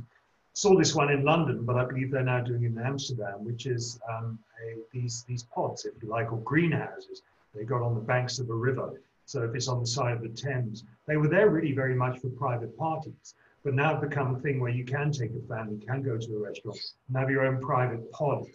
[0.54, 3.66] saw this one in London, but I believe they're now doing it in Amsterdam, which
[3.66, 7.22] is um, a, these these pods, if you like, or greenhouses.
[7.54, 9.02] They got on the banks of a river.
[9.26, 12.20] So if it's on the side of the Thames, they were there really very much
[12.20, 13.36] for private parties.
[13.64, 16.36] But now it's become a thing where you can take a family, can go to
[16.36, 18.46] a restaurant, and have your own private pod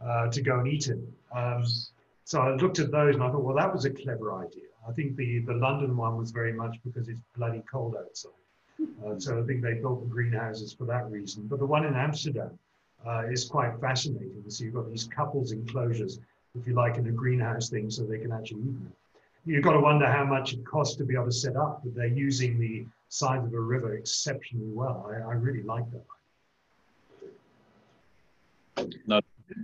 [0.00, 1.12] uh, to go and eat in.
[1.34, 1.64] Um,
[2.24, 4.68] so I looked at those and I thought, well, that was a clever idea.
[4.88, 8.32] I think the, the London one was very much because it's bloody cold outside.
[8.80, 11.46] Uh, so I think they built the greenhouses for that reason.
[11.46, 12.58] But the one in Amsterdam
[13.06, 14.42] uh, is quite fascinating.
[14.48, 16.20] So you've got these couples enclosures,
[16.58, 18.92] if you like, in a greenhouse thing so they can actually eat them.
[19.46, 21.94] You've got to wonder how much it costs to be able to set up, but
[21.94, 25.06] they're using the side of a river exceptionally well.
[25.10, 26.04] I, I really like that.
[29.06, 29.20] No,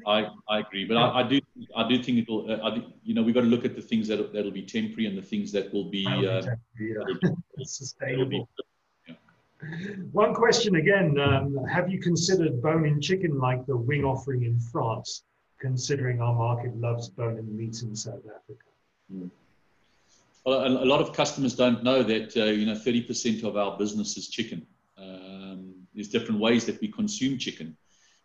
[0.07, 1.41] I, I agree, but I, I do
[1.75, 2.49] I do think it'll.
[2.49, 5.19] Uh, you know, we've got to look at the things that that'll be temporary and
[5.19, 6.43] the things that will be, uh,
[7.63, 8.49] sustainable.
[8.57, 8.65] yeah.
[10.13, 15.25] One question again: um, Have you considered bone-in chicken like the wing offering in France?
[15.61, 18.65] Considering our market loves bone-in meat in South Africa.
[19.13, 19.31] Mm.
[20.47, 24.17] Well, a, lot of customers don't know that uh, you know 30% of our business
[24.17, 24.67] is chicken.
[24.97, 27.77] Um, there's different ways that we consume chicken.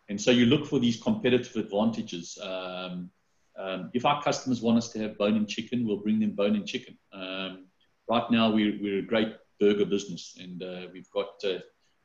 [0.08, 2.38] And so you look for these competitive advantages.
[2.42, 3.10] Um,
[3.58, 6.96] um, if our customers want us to have bone-in chicken, we'll bring them bone-in chicken.
[7.12, 7.66] Um,
[8.08, 11.58] right now, we're, we're, a great burger business, and uh, we've got uh,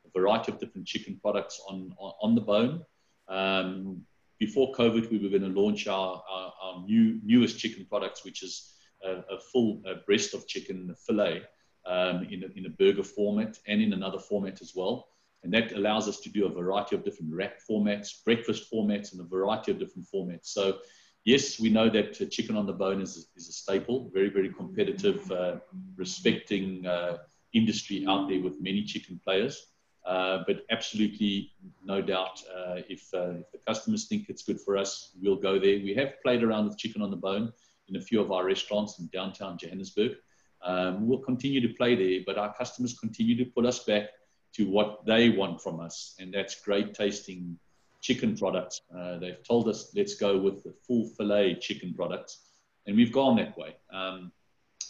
[0.04, 2.84] a variety of different chicken products on, on, on the bone.
[3.28, 4.02] Um,
[4.38, 8.42] before COVID, we were going to launch our, our, our new newest chicken products, which
[8.42, 8.74] is
[9.04, 11.42] a, a full a breast of chicken fillet
[11.86, 15.08] um, in, a, in a burger format and in another format as well.
[15.44, 19.20] And that allows us to do a variety of different wrap formats, breakfast formats, and
[19.20, 20.46] a variety of different formats.
[20.46, 20.78] So,
[21.24, 24.52] yes, we know that uh, chicken on the bone is, is a staple, very, very
[24.52, 25.56] competitive, uh,
[25.96, 27.18] respecting uh,
[27.54, 29.68] industry out there with many chicken players.
[30.04, 31.52] Uh, but absolutely,
[31.84, 35.58] no doubt, uh, if, uh, if the customers think it's good for us, we'll go
[35.60, 35.78] there.
[35.78, 37.52] We have played around with chicken on the bone
[37.88, 40.16] in a few of our restaurants in downtown Johannesburg.
[40.64, 44.08] Um, we'll continue to play there, but our customers continue to pull us back
[44.54, 47.58] to what they want from us, and that's great tasting
[48.00, 48.80] chicken products.
[48.96, 52.40] Uh, they've told us let's go with the full fillet chicken products,
[52.86, 53.76] and we've gone that way.
[53.92, 54.32] Um,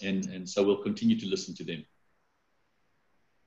[0.02, 1.84] and, and so we'll continue to listen to them.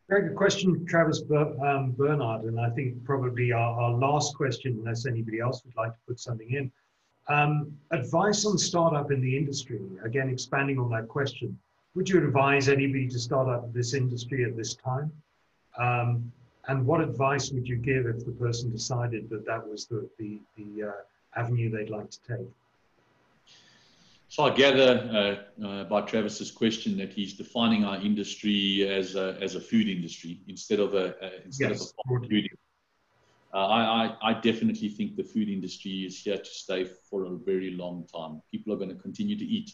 [0.08, 4.78] Greg, good question, Travis Ber- um, Bernard, and I think probably our, our, last question,
[4.80, 6.72] unless anybody else would like to put something in.
[7.28, 11.58] Um, advice on startup in the industry, again, expanding on that question.
[11.96, 15.12] Would you advise anybody to start up this industry at this time?
[15.80, 16.32] Um,
[16.68, 20.40] and what advice would you give if the person decided that that was the, the,
[20.56, 20.92] the uh,
[21.36, 22.48] avenue they'd like to take?
[24.28, 29.38] So I gather uh, uh, by Travis's question that he's defining our industry as a,
[29.40, 31.16] as a food industry instead of a,
[31.46, 32.50] instead yes, of a food.
[33.54, 37.38] Uh, I, I, I, definitely think the food industry is here to stay for a
[37.38, 38.42] very long time.
[38.52, 39.72] People are going to continue to eat.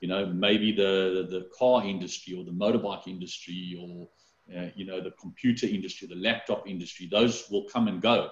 [0.00, 4.08] You know, maybe the, the, the car industry or the motorbike industry or
[4.56, 7.06] uh, you know the computer industry, the laptop industry.
[7.10, 8.30] Those will come and go,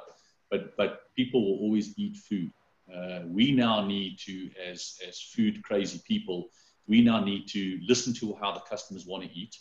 [0.50, 2.50] but but people will always eat food.
[2.94, 6.48] Uh, we now need to, as, as food crazy people,
[6.86, 9.56] we now need to listen to how the customers want to eat.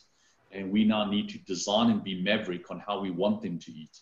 [0.51, 3.71] And we now need to design and be maverick on how we want them to
[3.71, 3.99] eat.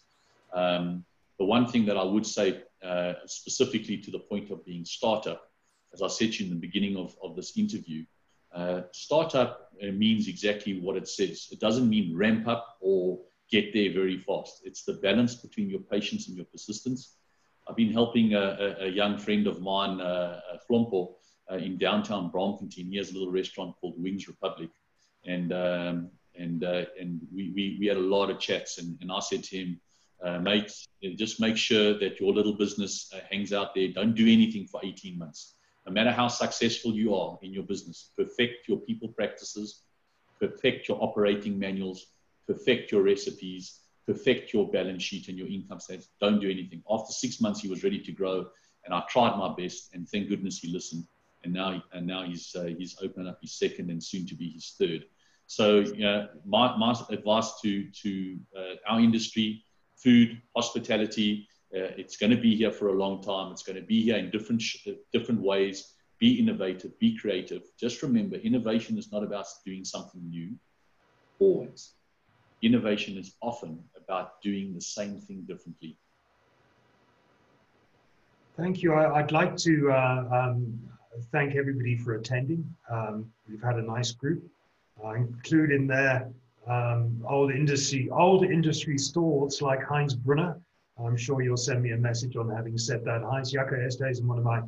[0.54, 1.06] Um,
[1.40, 5.50] the one thing that I would say, uh, specifically to the point of being startup,
[5.94, 8.06] as I said to you in the beginning of, of this interview,
[8.54, 11.48] uh, startup uh, means exactly what it says.
[11.52, 13.20] It doesn't mean ramp up or
[13.50, 14.62] get there very fast.
[14.64, 17.16] It's the balance between your patience and your persistence.
[17.68, 21.16] I've been helping a, a, young friend of mine, uh, Flompo,
[21.50, 22.90] uh, in downtown Braamfontein.
[22.90, 24.70] He has a little restaurant called Wings Republic,
[25.26, 28.80] and um, and uh, and we, we, we had a lot of chats.
[28.80, 29.80] And, and I said to him,
[30.24, 30.72] uh, mate,
[31.16, 33.90] just make sure that your little business uh, hangs out there.
[33.90, 35.56] Don't do anything for 18 months.
[35.86, 39.84] No matter how successful you are in your business, perfect your people practices,
[40.40, 42.08] perfect your operating manuals,
[42.48, 46.10] perfect your recipes, perfect your balance sheet and your income statement.
[46.20, 46.84] Don't do anything.
[46.90, 48.46] After six months, he was ready to grow,
[48.86, 51.06] and I tried my best, and thank goodness he listened.
[51.44, 54.52] And now, and now he's uh, he's opened up his second and soon to be
[54.52, 55.06] his third.
[55.48, 59.64] So, you know, my, my advice to to uh, our industry,
[59.98, 63.52] food, hospitality, uh, it's going to be here for a long time.
[63.52, 65.94] It's going to be here in different sh- different ways.
[66.20, 67.64] Be innovative, be creative.
[67.78, 70.56] Just remember, innovation is not about doing something new.
[71.40, 71.96] Always,
[72.62, 75.98] innovation is often about doing the same thing differently.
[78.56, 78.94] Thank you.
[78.94, 80.80] I, would like to uh, um,
[81.32, 82.64] thank everybody for attending.
[82.90, 84.44] Um, we've had a nice group.
[85.04, 86.30] I include in there
[86.68, 90.60] um, old industry, old industry stalwarts like Heinz Brunner.
[91.04, 93.24] I'm sure you'll send me a message on having said that.
[93.24, 94.62] Heinz Jacke Estes and one of my,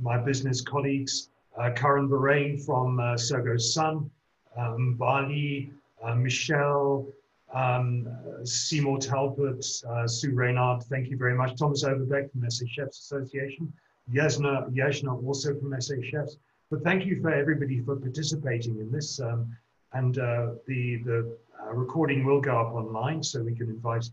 [0.00, 1.28] my business colleagues,
[1.58, 4.10] uh, Karen Bahrain from uh, Tsogo Sun,
[4.56, 5.70] um, Bali,
[6.02, 7.06] uh, Michelle,
[7.54, 8.08] um,
[8.44, 11.58] Seymour Talbot, uh, Sue Reynard, thank you very much.
[11.58, 13.72] Thomas Overbeck from SA Chefs Association.
[14.12, 16.38] Yasna, Yasna also from SA Chefs.
[16.70, 19.20] But thank you for everybody for participating in this.
[19.20, 19.56] Um,
[19.92, 24.08] and uh, the, the uh, recording will go up online so we can invite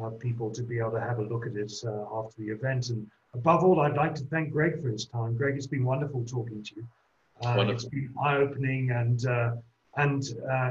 [0.00, 2.90] uh, people to be able to have a look at it uh, after the event.
[2.90, 5.36] And above all, I'd like to thank Greg for his time.
[5.36, 6.86] Greg, it's been wonderful talking to you.
[7.44, 9.24] Uh, it's been eye-opening and,
[9.96, 10.24] and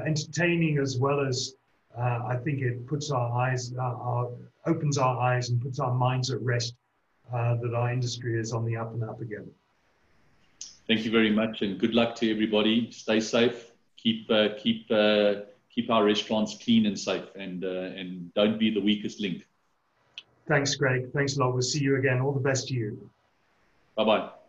[0.06, 1.56] entertaining as well as
[1.98, 4.30] uh, I think it puts our eyes, uh, our,
[4.66, 6.76] opens our eyes and puts our minds at rest
[7.34, 9.50] uh, that our industry is on the up and up again.
[10.88, 12.92] Thank you very much, and good luck to everybody.
[12.92, 13.72] Stay safe.
[13.98, 15.36] Keep uh, keep uh,
[15.74, 19.48] keep our restaurants clean and safe, and uh, and don't be the weakest link.
[20.48, 21.12] Thanks, Greg.
[21.14, 21.54] Thanks a lot.
[21.54, 22.20] We'll see you again.
[22.20, 23.10] All the best to you.
[23.96, 24.41] Bye bye.